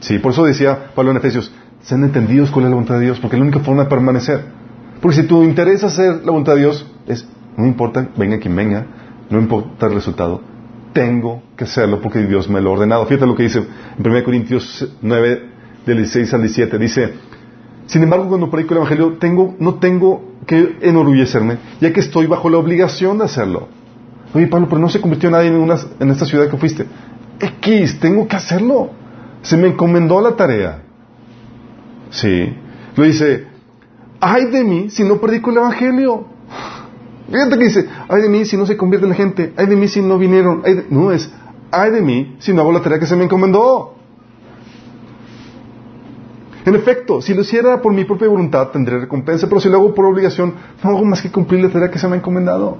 [0.00, 1.52] Sí, por eso decía Pablo en Efesios,
[1.84, 4.44] sean entendidos cuál es la voluntad de Dios, porque es la única forma de permanecer.
[5.00, 7.26] Porque si tu interés es hacer la voluntad de Dios, es,
[7.56, 8.86] no importa, venga quien venga,
[9.30, 10.40] no importa el resultado,
[10.92, 13.04] tengo que hacerlo porque Dios me lo ha ordenado.
[13.06, 13.58] Fíjate lo que dice
[13.98, 15.42] en 1 Corintios 9,
[15.84, 17.12] del 16 al 17, dice,
[17.86, 22.48] sin embargo, cuando predico el Evangelio, tengo, no tengo que enorgullecerme, ya que estoy bajo
[22.48, 23.68] la obligación de hacerlo.
[24.32, 26.86] Oye, Pablo, pero no se convirtió nadie en, una, en esta ciudad que fuiste.
[27.38, 28.90] X, tengo que hacerlo.
[29.42, 30.83] Se me encomendó la tarea.
[32.14, 32.56] Sí.
[32.96, 33.46] Lo dice,
[34.20, 36.26] ay de mí si no predico el Evangelio.
[37.30, 39.88] Fíjate que dice, ay de mí si no se convierte la gente, ay de mí
[39.88, 41.32] si no vinieron, ay de- no es,
[41.72, 43.94] ay de mí si no hago la tarea que se me encomendó.
[46.64, 49.92] En efecto, si lo hiciera por mi propia voluntad tendré recompensa, pero si lo hago
[49.94, 52.78] por obligación, no hago más que cumplir la tarea que se me ha encomendado.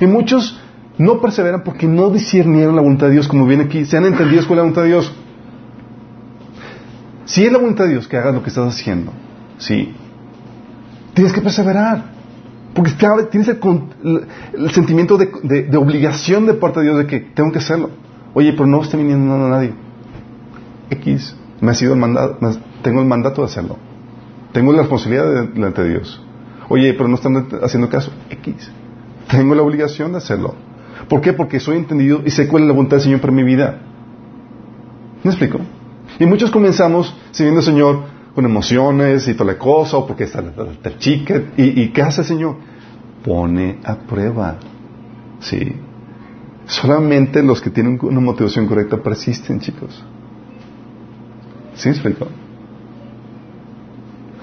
[0.00, 0.60] Y muchos
[0.98, 4.46] no perseveran porque no discernieron la voluntad de Dios como viene aquí, se han entendido
[4.46, 5.12] con la voluntad de Dios.
[7.24, 9.12] Si es la voluntad de Dios que hagas lo que estás haciendo,
[9.58, 9.94] sí,
[11.14, 12.10] tienes que perseverar.
[12.74, 12.92] Porque
[13.30, 13.58] tienes el,
[14.54, 17.90] el- sentimiento de, obligación de parte de Dios de que tengo que hacerlo.
[18.32, 19.74] Oye, pero no está viniendo a nadie.
[20.88, 22.38] X, me ha sido el mandato,
[22.82, 23.76] tengo el mandato de hacerlo.
[24.52, 26.24] Tengo la responsabilidad de- delante de Dios.
[26.70, 28.10] Oye, pero no están haciendo caso.
[28.30, 28.70] X,
[29.30, 30.54] tengo la obligación de hacerlo.
[31.10, 31.34] ¿Por qué?
[31.34, 33.80] Porque soy entendido y sé cuál es la voluntad del Señor para mi vida.
[35.24, 35.58] ¿Me explico?
[36.18, 38.02] Y muchos comenzamos sirviendo al Señor
[38.34, 41.42] con emociones y toda la cosa, o porque está la, chica.
[41.56, 42.56] ¿Y, ¿Y qué hace el Señor?
[43.24, 44.56] Pone a prueba.
[45.40, 45.74] Sí.
[46.66, 50.02] Solamente los que tienen una motivación correcta persisten, chicos.
[51.74, 52.28] ¿Sí me explico?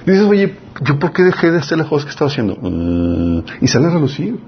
[0.05, 2.57] Dices, oye, ¿yo por qué dejé de hacer las cosas que estaba haciendo?
[2.61, 4.39] Mm, y sale a relucir.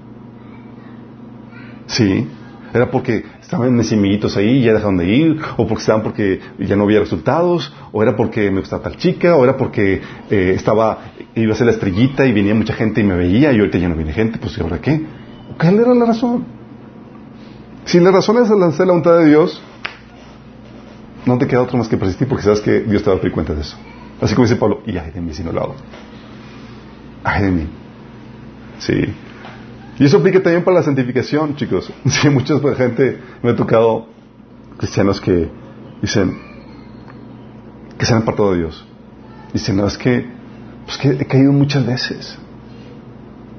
[1.86, 2.26] Sí.
[2.74, 6.74] Era porque estaban necimitos ahí y ya dejaron de ir, o porque estaban porque ya
[6.74, 10.00] no había resultados, o era porque me gustaba tal chica, o era porque
[10.30, 10.98] eh, estaba,
[11.34, 13.88] iba a ser la estrellita y venía mucha gente y me veía y ahorita ya
[13.88, 15.04] no viene gente, pues ¿y ahora qué?
[15.58, 16.44] ¿Cuál era la razón?
[17.84, 19.60] Si la razón es hacer la voluntad de Dios,
[21.26, 23.30] no te queda otro más que persistir porque sabes que Dios te va a dar
[23.32, 23.76] cuenta de eso.
[24.20, 25.50] Así como dice Pablo, y ay de mí si no.
[27.24, 27.66] Ay de mí.
[28.78, 29.14] Sí.
[29.98, 31.92] Y eso aplica también para la santificación, chicos.
[32.06, 34.06] Sí, mucha gente me ha tocado
[34.78, 35.48] cristianos que
[36.00, 36.36] dicen
[37.98, 38.86] que se han apartado de Dios.
[39.52, 40.26] Dicen, no, es que,
[40.86, 42.38] pues que he caído muchas veces.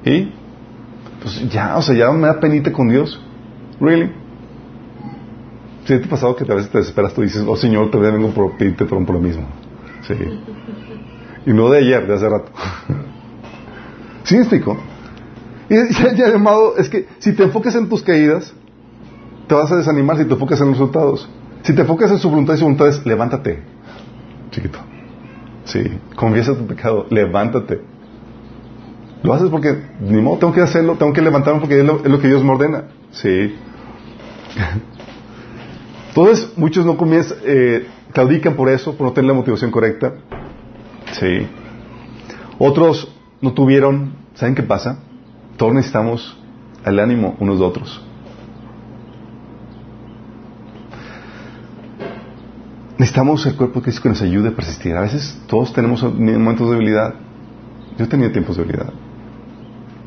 [0.04, 0.32] ¿Y?
[1.22, 3.20] Pues ya, o sea, ya me da penita con Dios.
[3.80, 4.12] ¿Really?
[5.86, 8.30] ¿Sí te ha pasado que a veces te desesperas tú dices, oh Señor, te vengo
[8.30, 9.46] por pedirte por lo mismo?
[10.06, 10.14] Sí.
[11.46, 12.52] Y no de ayer, de hace rato.
[14.24, 14.78] ¿Sí me explico?
[15.68, 15.74] Y
[16.16, 18.52] llamado, es que si te enfocas en tus caídas,
[19.46, 21.28] te vas a desanimar si te enfocas en los resultados.
[21.62, 23.62] Si te enfocas en su voluntad y su voluntad es, levántate,
[24.50, 24.78] chiquito.
[25.64, 25.82] Sí,
[26.14, 27.80] confiesa tu pecado, levántate.
[29.22, 32.28] Lo haces porque, ni modo, tengo que hacerlo, tengo que levantarme porque es lo, que
[32.28, 32.84] Dios me ordena.
[33.12, 33.54] Sí.
[36.08, 40.12] Entonces, muchos no comienzan, eh, claudican por eso, por no tener la motivación correcta.
[41.12, 41.46] Sí.
[42.58, 43.10] Otros
[43.40, 44.98] no tuvieron, ¿saben qué pasa?
[45.56, 46.36] Todos necesitamos
[46.84, 48.02] el ánimo unos de otros.
[52.98, 54.96] Necesitamos el cuerpo de Cristo que nos ayude a persistir.
[54.96, 57.14] A veces todos tenemos momentos de debilidad.
[57.98, 58.92] Yo he tenido tiempos de debilidad.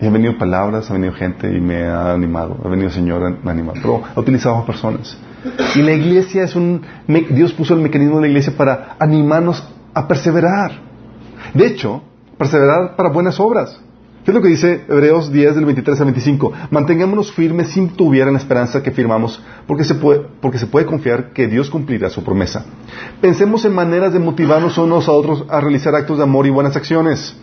[0.01, 2.57] Y han venido palabras, ha venido gente y me ha animado.
[2.63, 3.79] Ha venido Señor, me ha animado.
[3.81, 5.17] Pero ha utilizado a personas.
[5.75, 6.81] Y la iglesia es un...
[7.29, 10.71] Dios puso el mecanismo de la iglesia para animarnos a perseverar.
[11.53, 12.03] De hecho,
[12.37, 13.81] perseverar para buenas obras.
[14.27, 16.51] ¿Qué es lo que dice Hebreos 10 del 23 al 25?
[16.69, 21.31] Mantengámonos firmes sin tuviera la esperanza que firmamos, porque se, puede, porque se puede confiar
[21.31, 22.65] que Dios cumplirá su promesa.
[23.21, 26.75] Pensemos en maneras de motivarnos unos a otros a realizar actos de amor y buenas
[26.75, 27.37] acciones.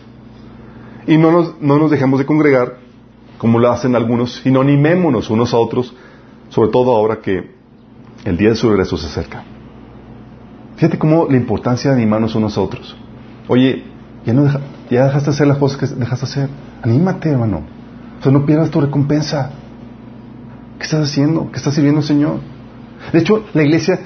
[1.07, 2.77] Y no nos, no nos dejemos de congregar,
[3.39, 5.95] como lo hacen algunos, sino animémonos unos a otros,
[6.49, 7.49] sobre todo ahora que
[8.25, 9.43] el día de su regreso se acerca.
[10.75, 12.95] Fíjate cómo la importancia de animarnos unos a otros.
[13.47, 13.85] Oye,
[14.89, 16.49] ya, dejaste de hacer las cosas que dejaste de hacer.
[16.85, 17.63] Anímate, hermano.
[18.19, 19.49] O sea, no pierdas tu recompensa.
[20.77, 21.49] ¿Qué estás haciendo?
[21.49, 22.37] ¿Qué estás sirviendo al Señor?
[23.11, 23.99] De hecho, la iglesia,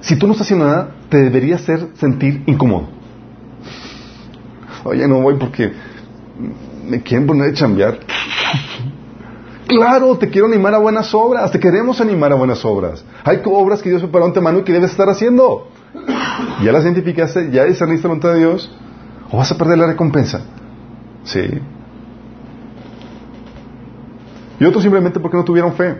[0.00, 2.88] si tú no estás haciendo nada, te debería hacer sentir incómodo.
[4.84, 5.72] Oye, no voy porque
[6.86, 7.98] me quieren poner a chambear.
[9.66, 13.02] Claro, te quiero animar a buenas obras, te queremos animar a buenas obras.
[13.24, 15.68] Hay obras que Dios preparó antemano y que debes estar haciendo.
[16.62, 18.70] Ya las identificaste, ya discerniste la voluntad de Dios,
[19.30, 20.42] o vas a perder la recompensa.
[21.24, 21.40] Sí.
[24.58, 25.96] Y otros simplemente porque no tuvieron fe.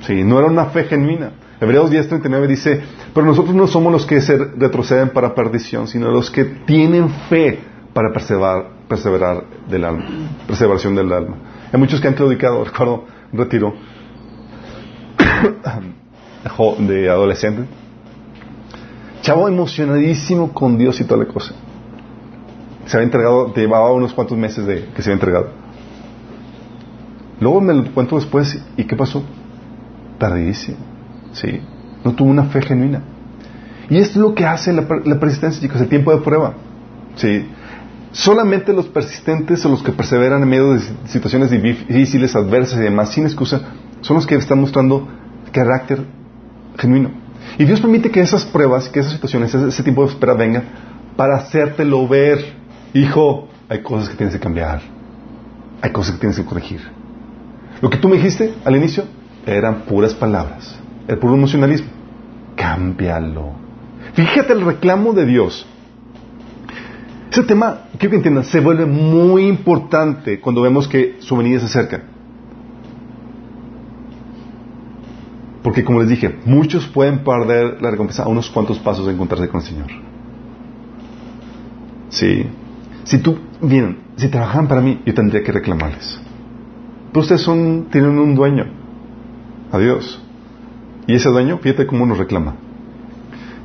[0.00, 1.32] Sí, no era una fe genuina.
[1.60, 2.82] Hebreos 10:39 dice,
[3.14, 7.58] pero nosotros no somos los que se retroceden para perdición, sino los que tienen fe
[7.92, 10.04] para perseverar, perseverar del alma,
[10.46, 11.36] perseveración del alma.
[11.72, 13.74] Hay muchos que han claudicado, recuerdo un retiro
[16.78, 17.64] de adolescente,
[19.22, 21.54] chavo emocionadísimo con Dios y toda la cosa
[22.86, 25.50] se había entregado, llevaba unos cuantos meses de que se había entregado.
[27.40, 29.22] Luego me lo cuento después, ¿y qué pasó?
[30.18, 30.78] Tardísimo,
[31.32, 31.60] ¿sí?
[32.04, 33.02] No tuvo una fe genuina.
[33.90, 36.54] Y esto es lo que hace la, persistencia, chicos, el tiempo de prueba,
[37.16, 37.46] ¿sí?
[38.12, 43.10] Solamente los persistentes o los que perseveran en medio de situaciones difíciles, adversas y demás,
[43.10, 43.60] sin excusa,
[44.00, 45.06] son los que están mostrando
[45.52, 46.04] carácter
[46.78, 47.10] genuino.
[47.58, 50.62] Y Dios permite que esas pruebas, que esas situaciones, ese tiempo de espera venga
[51.16, 52.65] para hacértelo ver
[53.00, 54.80] hijo, hay cosas que tienes que cambiar,
[55.80, 56.80] hay cosas que tienes que corregir.
[57.80, 59.04] Lo que tú me dijiste al inicio
[59.46, 61.88] eran puras palabras, el puro emocionalismo.
[62.56, 63.52] Cámbialo.
[64.14, 65.66] Fíjate el reclamo de Dios.
[67.30, 71.66] Ese tema, quiero que entiendan, se vuelve muy importante cuando vemos que su venida se
[71.66, 72.02] acerca.
[75.62, 79.48] Porque como les dije, muchos pueden perder la recompensa a unos cuantos pasos de encontrarse
[79.48, 79.88] con el Señor.
[82.08, 82.46] Sí.
[83.06, 86.20] Si tú, miren, si trabajan para mí, yo tendría que reclamarles.
[87.12, 88.66] Pero ustedes son, tienen un dueño,
[89.70, 90.20] a Dios.
[91.06, 92.56] Y ese dueño, fíjate cómo nos reclama.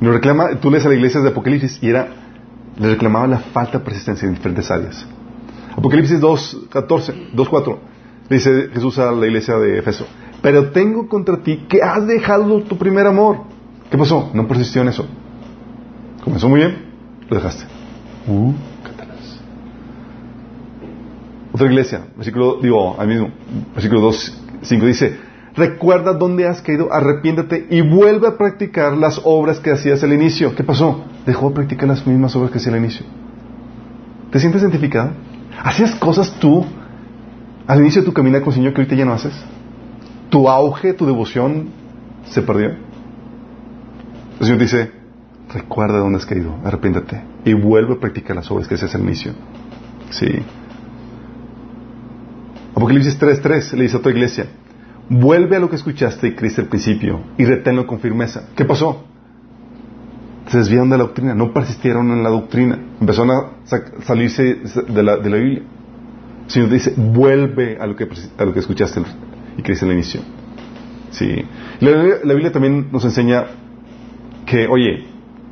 [0.00, 2.08] Nos reclama, tú lees a la iglesia de Apocalipsis y era,
[2.78, 5.06] le reclamaba la falta de persistencia en diferentes áreas.
[5.76, 7.80] Apocalipsis 2, 14, 2, 4,
[8.30, 10.06] dice Jesús a la iglesia de Efeso,
[10.40, 13.38] pero tengo contra ti que has dejado tu primer amor.
[13.90, 14.30] ¿Qué pasó?
[14.34, 15.04] No persistió en eso.
[16.22, 16.76] Comenzó muy bien,
[17.28, 17.64] lo dejaste.
[18.28, 18.52] Uh.
[21.62, 23.30] Otra iglesia, versículo, digo, al mismo,
[23.72, 25.16] versículo 2, 5 dice,
[25.54, 30.56] recuerda dónde has caído, arrepiéntate y vuelve a practicar las obras que hacías al inicio.
[30.56, 31.04] ¿Qué pasó?
[31.24, 33.06] Dejó de practicar las mismas obras que hacía al inicio.
[34.32, 35.12] ¿Te sientes identificado?
[35.62, 36.66] ¿Hacías cosas tú
[37.68, 39.34] al inicio de tu camino con el Señor que ahorita ya no haces?
[40.30, 41.68] ¿Tu auge, tu devoción
[42.28, 42.70] se perdió?
[44.40, 44.90] El Señor dice,
[45.54, 49.32] recuerda dónde has caído, arrepiéntate y vuelve a practicar las obras que hacías al inicio.
[50.10, 50.42] Sí.
[52.74, 54.46] Apocalipsis 3.3 le dice a tu iglesia,
[55.08, 58.48] vuelve a lo que escuchaste y creíste al principio y reténlo con firmeza.
[58.56, 59.04] ¿Qué pasó?
[60.48, 63.66] Se desviaron de la doctrina, no persistieron en la doctrina, empezaron a
[64.04, 65.62] salirse de la, de la Biblia.
[66.54, 68.06] El dice, vuelve a lo que,
[68.36, 69.00] a lo que escuchaste
[69.56, 70.20] y creíste al inicio.
[71.10, 71.44] Sí.
[71.80, 71.90] La,
[72.24, 73.44] la Biblia también nos enseña
[74.44, 75.06] que, oye,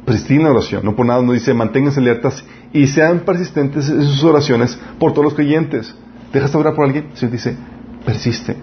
[0.05, 4.03] persistir en la oración, no por nada nos dice, manténganse alertas y sean persistentes en
[4.03, 5.95] sus oraciones por todos los creyentes.
[6.33, 7.09] ¿Dejas de orar por alguien?
[7.21, 7.57] El dice,
[8.05, 8.57] persiste,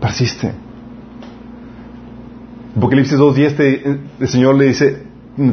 [0.00, 0.52] persiste.
[2.76, 5.02] Apocalipsis 2.10 el Señor le dice,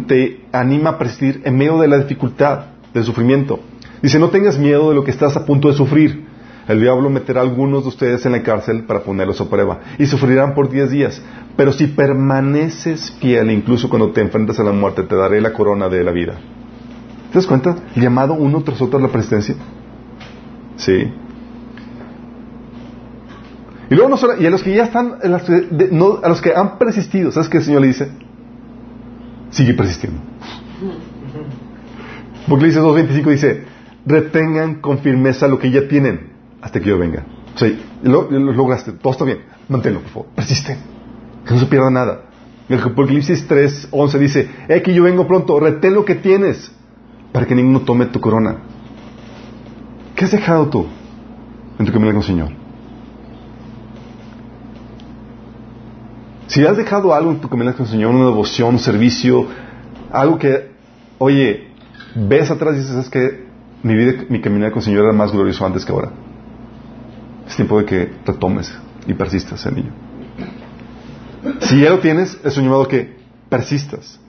[0.08, 3.60] te anima a persistir en medio de la dificultad, del sufrimiento.
[4.02, 6.26] Dice, no tengas miedo de lo que estás a punto de sufrir.
[6.68, 10.06] El diablo meterá a algunos de ustedes en la cárcel para ponerlos a prueba y
[10.06, 11.22] sufrirán por diez días.
[11.56, 15.90] Pero si permaneces fiel, incluso cuando te enfrentas a la muerte, te daré la corona
[15.90, 16.34] de la vida.
[17.32, 17.76] ¿Te das cuenta?
[17.96, 19.56] Llamado uno tras otro a la persistencia.
[20.82, 21.14] Sí.
[23.90, 27.32] Y luego no solo, y a los que ya están, a los que han persistido,
[27.32, 28.10] ¿sabes qué el Señor le dice?
[29.52, 30.20] Sigue persistiendo.
[32.48, 33.66] Porque dice 2.25 dice,
[34.06, 37.26] retengan con firmeza lo que ya tienen hasta que yo venga.
[37.54, 37.72] O sea,
[38.02, 40.78] lo, lograste, todo está bien, manténlo, por favor, persiste,
[41.46, 42.22] que no se pierda nada.
[42.70, 46.72] El Apocalipsis 3.11 dice, eh, que yo vengo pronto, retén lo que tienes
[47.34, 48.71] para que ninguno tome tu corona.
[50.22, 50.86] ¿Qué has dejado tú
[51.80, 52.50] en tu camino con el Señor?
[56.46, 59.48] Si has dejado algo en tu camino con el Señor, una devoción, un servicio,
[60.12, 60.74] algo que,
[61.18, 61.70] oye,
[62.14, 63.48] ves atrás y dices, es que
[63.82, 66.12] mi vida, mi caminar con el Señor era más glorioso antes que ahora.
[67.48, 68.72] Es tiempo de que retomes
[69.08, 69.92] y persistas en ello.
[71.62, 73.18] Si ya lo tienes, es un llamado que
[73.50, 74.20] persistas.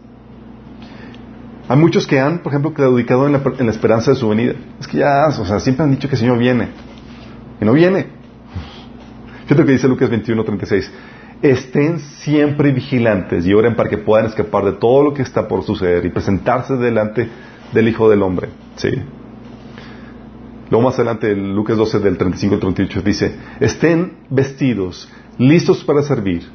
[1.72, 4.52] Hay muchos que han, por ejemplo, claudicado en la, en la esperanza de su venida.
[4.78, 6.68] Es que ya, o sea, siempre han dicho que el Señor viene.
[7.62, 8.08] Y no viene.
[9.44, 10.92] Fíjate lo que dice Lucas 21, 36.
[11.40, 15.62] Estén siempre vigilantes y oren para que puedan escapar de todo lo que está por
[15.62, 17.30] suceder y presentarse delante
[17.72, 18.50] del Hijo del Hombre.
[18.76, 18.90] Sí.
[20.68, 26.46] Luego más adelante, Lucas 12 del 35 al 38 dice, estén vestidos, listos para servir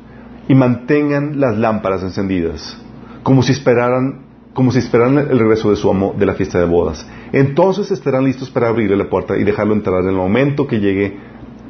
[0.47, 2.79] y mantengan las lámparas encendidas,
[3.23, 4.26] como si esperaran
[4.57, 7.05] como si esperaran el regreso de su amo de la fiesta de bodas.
[7.31, 11.15] Entonces estarán listos para abrirle la puerta y dejarlo entrar en el momento que llegue,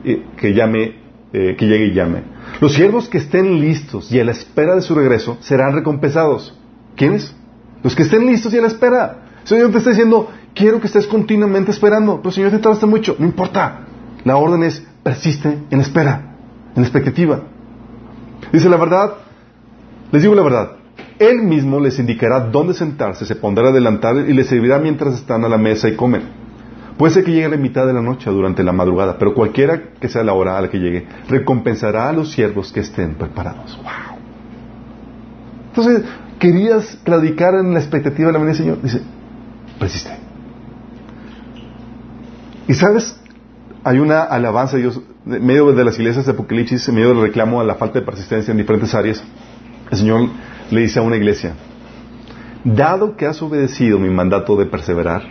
[0.05, 0.95] eh, que llame,
[1.33, 2.23] eh, que llegue y llame.
[2.61, 6.57] Los siervos que estén listos y a la espera de su regreso serán recompensados.
[6.95, 7.35] ¿Quiénes?
[7.83, 9.25] Los que estén listos y a la espera.
[9.43, 12.21] Señor te está diciendo, quiero que estés continuamente esperando.
[12.21, 13.17] Pero Señor, te tardaste mucho.
[13.19, 13.81] No importa.
[14.23, 16.37] La orden es, persiste en espera,
[16.73, 17.41] en expectativa.
[18.53, 19.15] Dice la verdad,
[20.13, 20.76] les digo la verdad,
[21.19, 25.49] él mismo les indicará dónde sentarse, se pondrá adelantar y les servirá mientras están a
[25.49, 26.23] la mesa y comen.
[26.97, 29.91] Puede ser que llegue a la mitad de la noche durante la madrugada, pero cualquiera
[29.99, 33.77] que sea la hora a la que llegue, recompensará a los siervos que estén preparados.
[33.77, 34.17] ¡Wow!
[35.69, 36.03] Entonces,
[36.39, 38.81] ¿querías claudicar en la expectativa de la venida del Señor?
[38.81, 39.01] Dice,
[39.79, 40.09] persiste.
[42.67, 43.19] Y sabes,
[43.83, 47.21] hay una alabanza a Dios en medio de las iglesias de Apocalipsis, en medio del
[47.21, 49.23] reclamo a la falta de persistencia en diferentes áreas.
[49.91, 50.29] El Señor
[50.71, 51.53] le dice a una iglesia,
[52.63, 55.23] dado que has obedecido mi mandato de perseverar,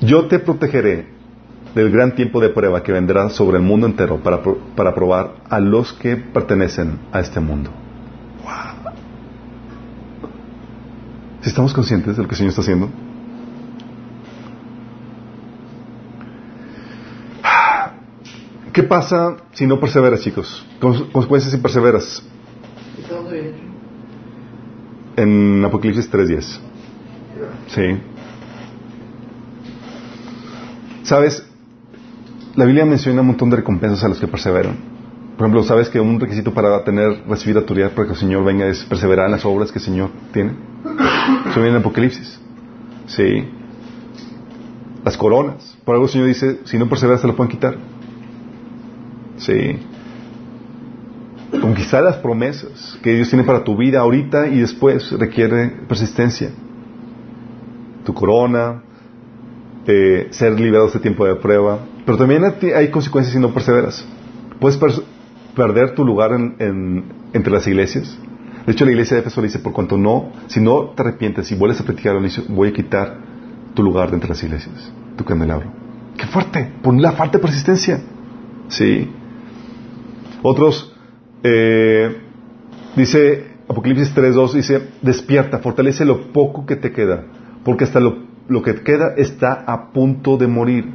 [0.00, 1.08] yo te protegeré
[1.74, 4.40] del gran tiempo de prueba que vendrá sobre el mundo entero para,
[4.74, 7.70] para probar a los que pertenecen a este mundo.
[11.42, 12.90] ¿Si estamos conscientes de lo que el Señor está haciendo?
[18.72, 20.66] ¿Qué pasa si no perseveras, chicos?
[20.80, 22.22] Consecuencias si perseveras.
[25.16, 26.58] En Apocalipsis 3.10.
[27.68, 28.00] Sí.
[31.02, 31.44] ¿Sabes?
[32.56, 34.76] La Biblia menciona un montón de recompensas a los que perseveran.
[35.36, 38.66] Por ejemplo, ¿sabes que un requisito para tener, recibir autoridad para que el Señor venga
[38.66, 40.52] es perseverar en las obras que el Señor tiene?
[41.48, 42.38] Eso viene en Apocalipsis.
[43.06, 43.48] Sí.
[45.04, 45.76] Las coronas.
[45.84, 47.76] Por algo el Señor dice, si no perseveras te lo pueden quitar.
[49.38, 49.78] Sí.
[51.50, 56.50] Conquistar las promesas que Dios tiene para tu vida ahorita y después requiere persistencia.
[58.04, 58.82] Tu corona,
[60.30, 62.42] ser liberado de este tiempo de prueba, Pero también
[62.74, 64.06] hay consecuencias si no perseveras.
[64.58, 64.78] Puedes
[65.54, 68.18] perder tu lugar entre las iglesias.
[68.66, 71.54] De hecho, la iglesia de Éfeso dice, por cuanto no, si no te arrepientes y
[71.54, 72.16] vuelves a practicar
[72.48, 73.16] voy a quitar
[73.74, 75.72] tu lugar de entre las iglesias, tu candelabro.
[76.16, 76.72] ¡Qué fuerte!
[76.82, 78.00] Por la falta de persistencia.
[78.68, 79.10] Sí.
[80.42, 80.94] Otros,
[81.42, 82.16] eh,
[82.96, 87.24] dice Apocalipsis 3.2, dice, despierta, fortalece lo poco que te queda,
[87.64, 88.16] porque hasta lo,
[88.48, 90.92] lo que queda está a punto de morir.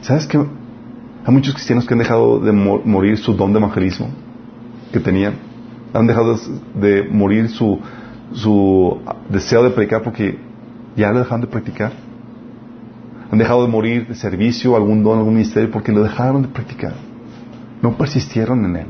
[0.00, 0.38] ¿Sabes qué?
[0.38, 4.08] Hay muchos cristianos que han dejado de morir su don de evangelismo
[4.92, 5.34] que tenían.
[5.92, 6.36] Han dejado
[6.74, 7.80] de morir su,
[8.32, 10.38] su deseo de predicar porque
[10.96, 11.92] ya lo dejaron de practicar.
[13.32, 16.94] Han dejado de morir de servicio, algún don, algún ministerio porque lo dejaron de practicar.
[17.86, 18.86] No persistieron en él.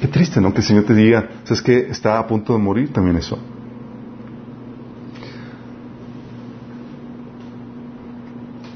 [0.00, 0.50] Qué triste, ¿no?
[0.54, 3.38] Que el Señor te diga, ¿sabes que Está a punto de morir también eso.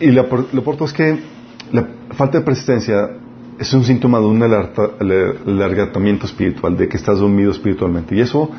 [0.01, 1.19] Y lo, lo es que
[1.73, 3.09] la falta de persistencia
[3.59, 8.15] es un síntoma de un alargamiento espiritual, de que estás dormido espiritualmente.
[8.15, 8.51] Y eso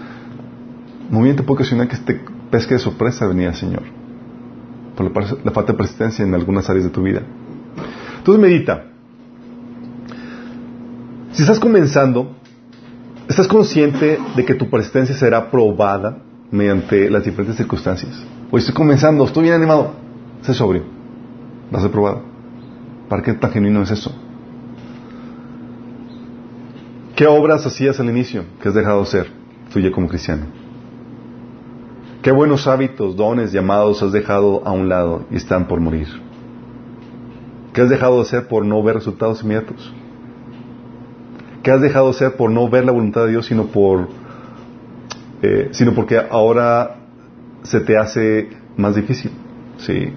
[1.11, 2.19] muy bien te puede ocasionar que te
[2.49, 3.83] pesque de sorpresa venir al Señor.
[4.95, 5.05] Por
[5.45, 7.21] la, falta de persistencia en algunas áreas de tu vida.
[8.17, 8.88] Entonces medita.
[11.39, 12.35] Si estás comenzando,
[13.29, 16.17] ¿estás consciente de que tu persistencia será probada
[16.51, 18.11] mediante las diferentes circunstancias?
[18.51, 19.93] Hoy estoy comenzando, estoy bien animado.
[20.41, 20.83] Sé sobrio
[21.71, 22.17] vas a probar.
[23.07, 24.13] ¿Para qué tan genuino es eso?
[27.15, 29.31] ¿Qué obras hacías al inicio que has dejado de hacer
[29.71, 30.45] tuya como cristiano?
[32.21, 36.09] ¿Qué buenos hábitos, dones, llamados has dejado a un lado y están por morir?
[37.71, 39.93] ¿Qué has dejado de hacer por no ver resultados inmediatos?
[41.69, 44.09] ¿Qué has dejado de hacer por no ver la voluntad de Dios, sino por,
[45.43, 46.95] eh, sino porque ahora
[47.61, 49.29] se te hace más difícil?
[49.77, 50.11] Sí.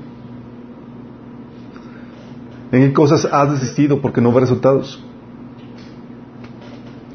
[2.72, 5.04] ¿En qué cosas has desistido porque no ves resultados?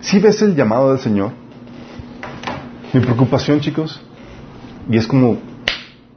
[0.01, 1.31] Si ves el llamado del Señor,
[2.93, 3.99] mi preocupación, chicos,
[4.87, 5.39] y es como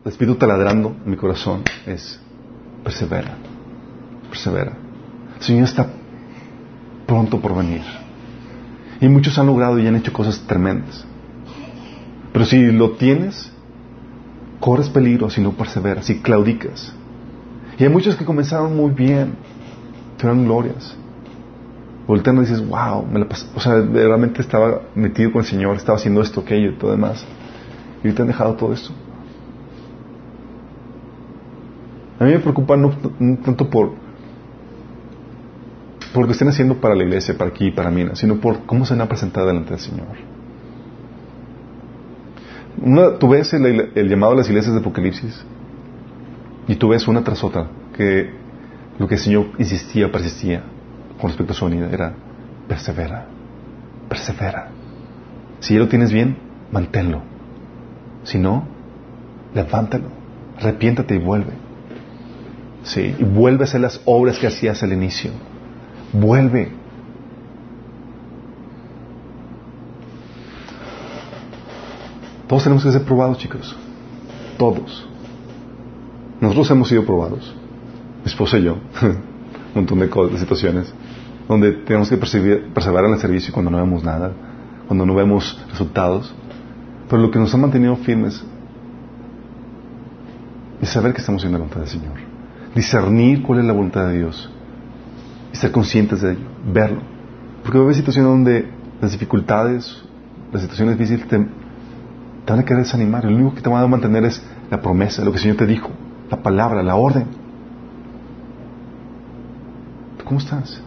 [0.05, 2.21] el Espíritu taladrando en mi corazón, es
[2.85, 3.39] persevera,
[4.29, 4.77] persevera.
[5.39, 5.89] El Señor está
[7.07, 8.10] pronto por venir.
[9.01, 11.05] Y muchos han logrado y han hecho cosas tremendas.
[12.33, 13.51] Pero si lo tienes,
[14.61, 16.93] corres peligro si no perseveras, si claudicas.
[17.79, 19.35] Y hay muchos que comenzaron muy bien,
[20.19, 20.95] tuvieron glorias.
[22.07, 25.97] Voltean y dices, wow, me la o sea, realmente estaba metido con el Señor, estaba
[25.97, 27.25] haciendo esto, aquello y todo demás.
[28.03, 28.91] Y ahorita han dejado todo esto.
[32.19, 32.91] A mí me preocupa no,
[33.43, 33.93] tanto por,
[36.13, 38.85] por lo que estén haciendo para la iglesia, para aquí, para mí, sino por cómo
[38.85, 40.07] se van a presentar delante del Señor.
[42.83, 45.45] Una, tú ves el, llamado a las iglesias de Apocalipsis
[46.67, 48.31] y tú ves una tras otra que
[48.99, 50.63] lo que el Señor insistía, persistía
[51.21, 52.15] con respecto a su venida era
[52.67, 53.27] persevera,
[54.09, 54.69] persevera.
[55.61, 56.39] Si ya lo tienes bien,
[56.73, 57.23] manténlo.
[58.25, 58.67] Si no,
[59.55, 60.09] levántalo,
[60.59, 61.53] arrepiéntate y vuelve.
[62.83, 65.33] Sí, y vuelve a hacer las obras que hacías al inicio.
[66.13, 66.73] Vuelve.
[72.49, 73.77] Todos tenemos que ser probados, chicos.
[74.59, 75.07] Todos.
[76.41, 77.55] Nosotros hemos sido probados,
[78.25, 79.19] mi esposa y yo, un
[79.75, 80.93] montón de, situaciones,
[81.49, 84.33] donde tenemos que perseverar en el servicio cuando no vemos nada,
[84.89, 86.35] cuando no vemos resultados.
[87.09, 88.43] Pero lo que nos ha mantenido firmes
[90.81, 92.15] es saber que estamos en la voluntad del Señor,
[92.75, 94.51] discernir cuál es la voluntad de Dios
[95.53, 97.01] y ser conscientes de ello, verlo.
[97.63, 98.71] Porque va a haber situaciones donde
[99.01, 100.03] las dificultades,
[100.53, 103.25] las situaciones difíciles te, te van a querer desanimar.
[103.25, 105.67] Lo único que te va a mantener es la promesa, lo que el Señor te
[105.67, 105.91] dijo
[106.31, 107.27] la palabra, la orden.
[110.25, 110.81] ¿Cómo estás?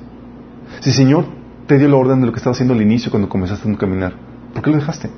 [0.79, 1.25] Si el Señor
[1.67, 4.13] te dio la orden de lo que estaba haciendo al inicio cuando comenzaste a caminar,
[4.53, 5.09] ¿por qué lo dejaste?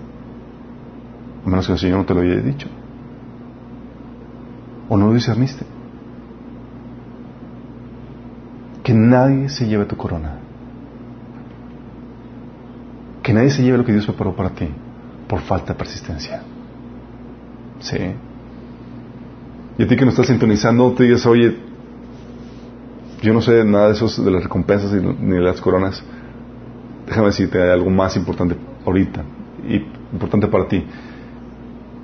[1.45, 2.67] A menos que el Señor no te lo haya dicho.
[4.89, 5.74] ¿O no lo discerniste?
[8.85, 10.37] Que nadie se lleve tu corona.
[13.23, 14.69] Que nadie se lleve lo que Dios preparó para ti
[15.27, 16.43] por falta de persistencia.
[17.79, 17.97] Sí.
[19.79, 21.57] Y a ti que nos estás sintonizando, te digas, oye,
[23.23, 26.03] yo no sé nada de esos, de las recompensas ni de las coronas.
[27.07, 28.55] Déjame decirte, hay algo más importante
[28.85, 29.23] ahorita,
[29.67, 29.77] y
[30.13, 30.85] importante para ti,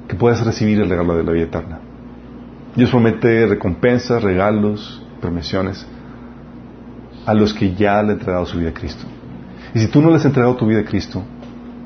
[0.07, 1.79] que puedas recibir el regalo de la vida eterna.
[2.75, 5.85] Dios promete recompensas, regalos, permisiones
[7.25, 9.05] a los que ya le han entregado su vida a Cristo.
[9.73, 11.23] Y si tú no le has entregado tu vida a Cristo,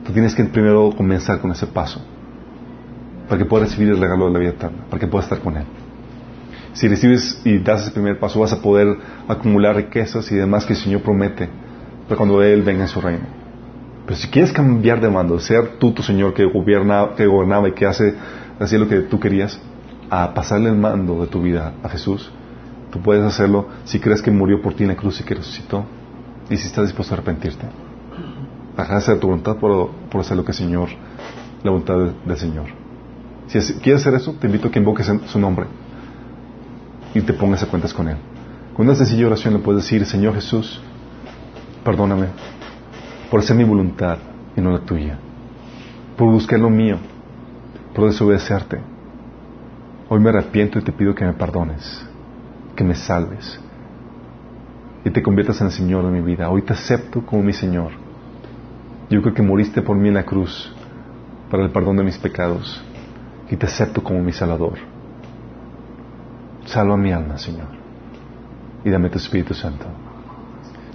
[0.05, 2.01] tú tienes que primero comenzar con ese paso
[3.27, 5.57] para que pueda recibir el regalo de la vida eterna, para que pueda estar con
[5.57, 5.65] Él.
[6.73, 10.73] Si recibes y das ese primer paso, vas a poder acumular riquezas y demás que
[10.73, 11.49] el Señor promete
[12.07, 13.25] para cuando Él venga en su reino.
[14.05, 17.71] Pero si quieres cambiar de mando, ser tú tu Señor que, gobierna, que gobernaba y
[17.71, 18.13] que hace
[18.59, 19.59] así lo que tú querías,
[20.09, 22.31] a pasarle el mando de tu vida a Jesús,
[22.95, 25.83] tú puedes hacerlo si crees que murió por ti en la cruz y que resucitó
[26.49, 27.65] y si estás dispuesto a arrepentirte.
[28.77, 30.87] A hacer tu voluntad por, hacer lo que el Señor,
[31.61, 32.67] la voluntad del Señor.
[33.47, 35.65] Si quieres hacer eso, te invito a que invoques su nombre
[37.13, 38.15] y te pongas a cuentas con Él.
[38.73, 40.81] Con una sencilla oración le puedes decir, Señor Jesús,
[41.83, 42.27] perdóname
[43.29, 44.19] por hacer mi voluntad
[44.55, 45.19] y no la tuya,
[46.15, 46.95] por buscar lo mío,
[47.93, 48.79] por desobedecerte.
[50.07, 52.07] Hoy me arrepiento y te pido que me perdones,
[52.75, 53.59] que me salves
[55.05, 56.49] y te conviertas en el Señor de mi vida.
[56.49, 57.91] Hoy te acepto como mi Señor.
[59.09, 60.73] Yo creo que moriste por mí en la cruz
[61.49, 62.83] para el perdón de mis pecados
[63.49, 64.79] y te acepto como mi Salvador.
[66.65, 67.67] Salva mi alma, Señor,
[68.83, 69.85] y dame tu Espíritu Santo.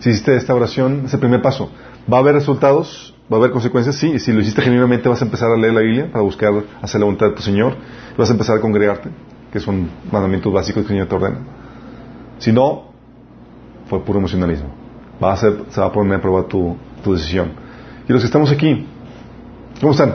[0.01, 1.71] Si hiciste esta oración, es el primer paso.
[2.13, 3.15] ¿Va a haber resultados?
[3.33, 3.95] ¿Va a haber consecuencias?
[3.95, 4.11] Sí.
[4.15, 6.53] Y si lo hiciste genuinamente, vas a empezar a leer la Biblia para buscar
[6.83, 7.77] hacer la voluntad de tu Señor.
[8.19, 9.11] Vas a empezar a congregarte,
[9.53, 11.60] que son mandamientos básicos que el Señor te ordena.
[12.41, 12.85] Si no,
[13.87, 14.71] fue puro emocionalismo.
[15.23, 17.53] Va a ser, se va a poner a prueba tu, tu decisión.
[18.09, 18.87] Y los que estamos aquí,
[19.81, 20.15] ¿cómo están?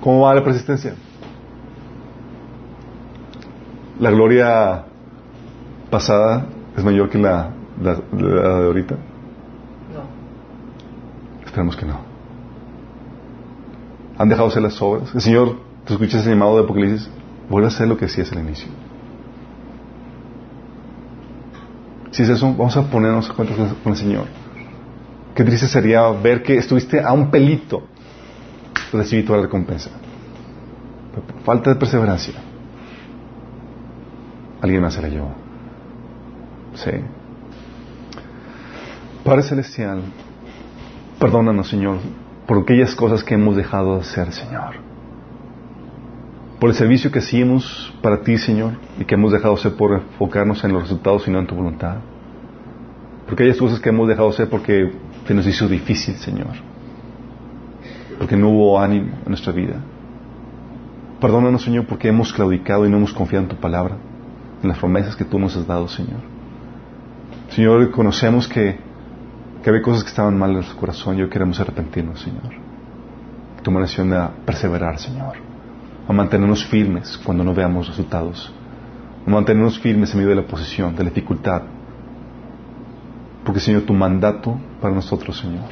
[0.00, 0.94] ¿Cómo va la persistencia?
[3.98, 4.84] ¿La gloria
[5.90, 6.46] pasada
[6.76, 7.50] es mayor que la,
[7.80, 8.94] de ahorita?
[8.94, 10.02] No.
[11.44, 11.98] Esperemos que no.
[14.18, 15.12] ¿Han dejado hacer las obras?
[15.14, 17.10] El Señor, te escuchas el llamado de Apocalipsis,
[17.50, 18.68] vuelve a hacer lo que hacías al inicio.
[22.16, 24.24] Si es eso, vamos a ponernos a cuenta con el Señor.
[25.34, 27.82] Qué triste sería ver que estuviste a un pelito
[28.90, 29.90] recibir toda la recompensa.
[31.44, 32.32] falta de perseverancia.
[34.62, 35.34] Alguien más se la llevó.
[36.72, 36.92] Sí.
[39.22, 40.00] Padre Celestial,
[41.20, 41.98] perdónanos, Señor,
[42.46, 44.85] por aquellas cosas que hemos dejado de hacer, Señor.
[46.66, 49.92] Por el servicio que hacíamos para ti, Señor, y que hemos dejado de hacer por
[49.92, 51.98] enfocarnos en los resultados y no en tu voluntad.
[53.24, 54.90] Por aquellas cosas que hemos dejado de hacer porque
[55.28, 56.54] se nos hizo difícil, Señor.
[58.18, 59.76] Porque no hubo ánimo en nuestra vida.
[61.20, 63.98] Perdónanos, Señor, porque hemos claudicado y no hemos confiado en tu palabra,
[64.60, 66.18] en las promesas que tú nos has dado, Señor.
[67.50, 68.76] Señor, conocemos que,
[69.62, 72.54] que había cosas que estaban mal en nuestro corazón y hoy queremos arrepentirnos, Señor.
[73.62, 75.45] Tu acción a perseverar, Señor.
[76.08, 78.52] A mantenernos firmes cuando no veamos resultados.
[79.26, 81.62] A mantenernos firmes en medio de la oposición, de la dificultad,
[83.46, 85.70] porque, Señor, tu mandato para nosotros, Señor,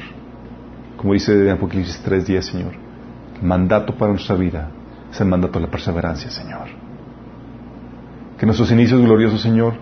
[0.95, 2.71] como dice en Apocalipsis 3.10, Señor,
[3.35, 4.71] el mandato para nuestra vida
[5.11, 6.69] es el mandato de la perseverancia, Señor.
[8.39, 9.73] Que nuestros inicios gloriosos, Señor,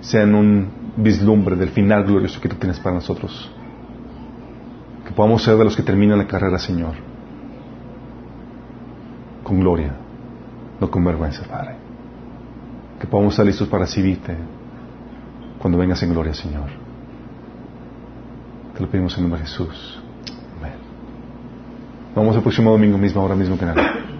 [0.00, 3.48] sean un vislumbre del final glorioso que tú tienes para nosotros.
[5.06, 6.94] Que podamos ser de los que terminan la carrera, Señor,
[9.42, 9.92] con gloria,
[10.80, 11.76] no con vergüenza, Padre.
[13.00, 14.36] Que podamos estar listos para recibirte
[15.58, 16.68] cuando vengas en gloria, Señor.
[18.74, 20.02] Te lo pedimos en nombre de Jesús.
[20.58, 20.72] Amén.
[22.14, 24.11] Vamos al próximo domingo mismo, ahora mismo que nada.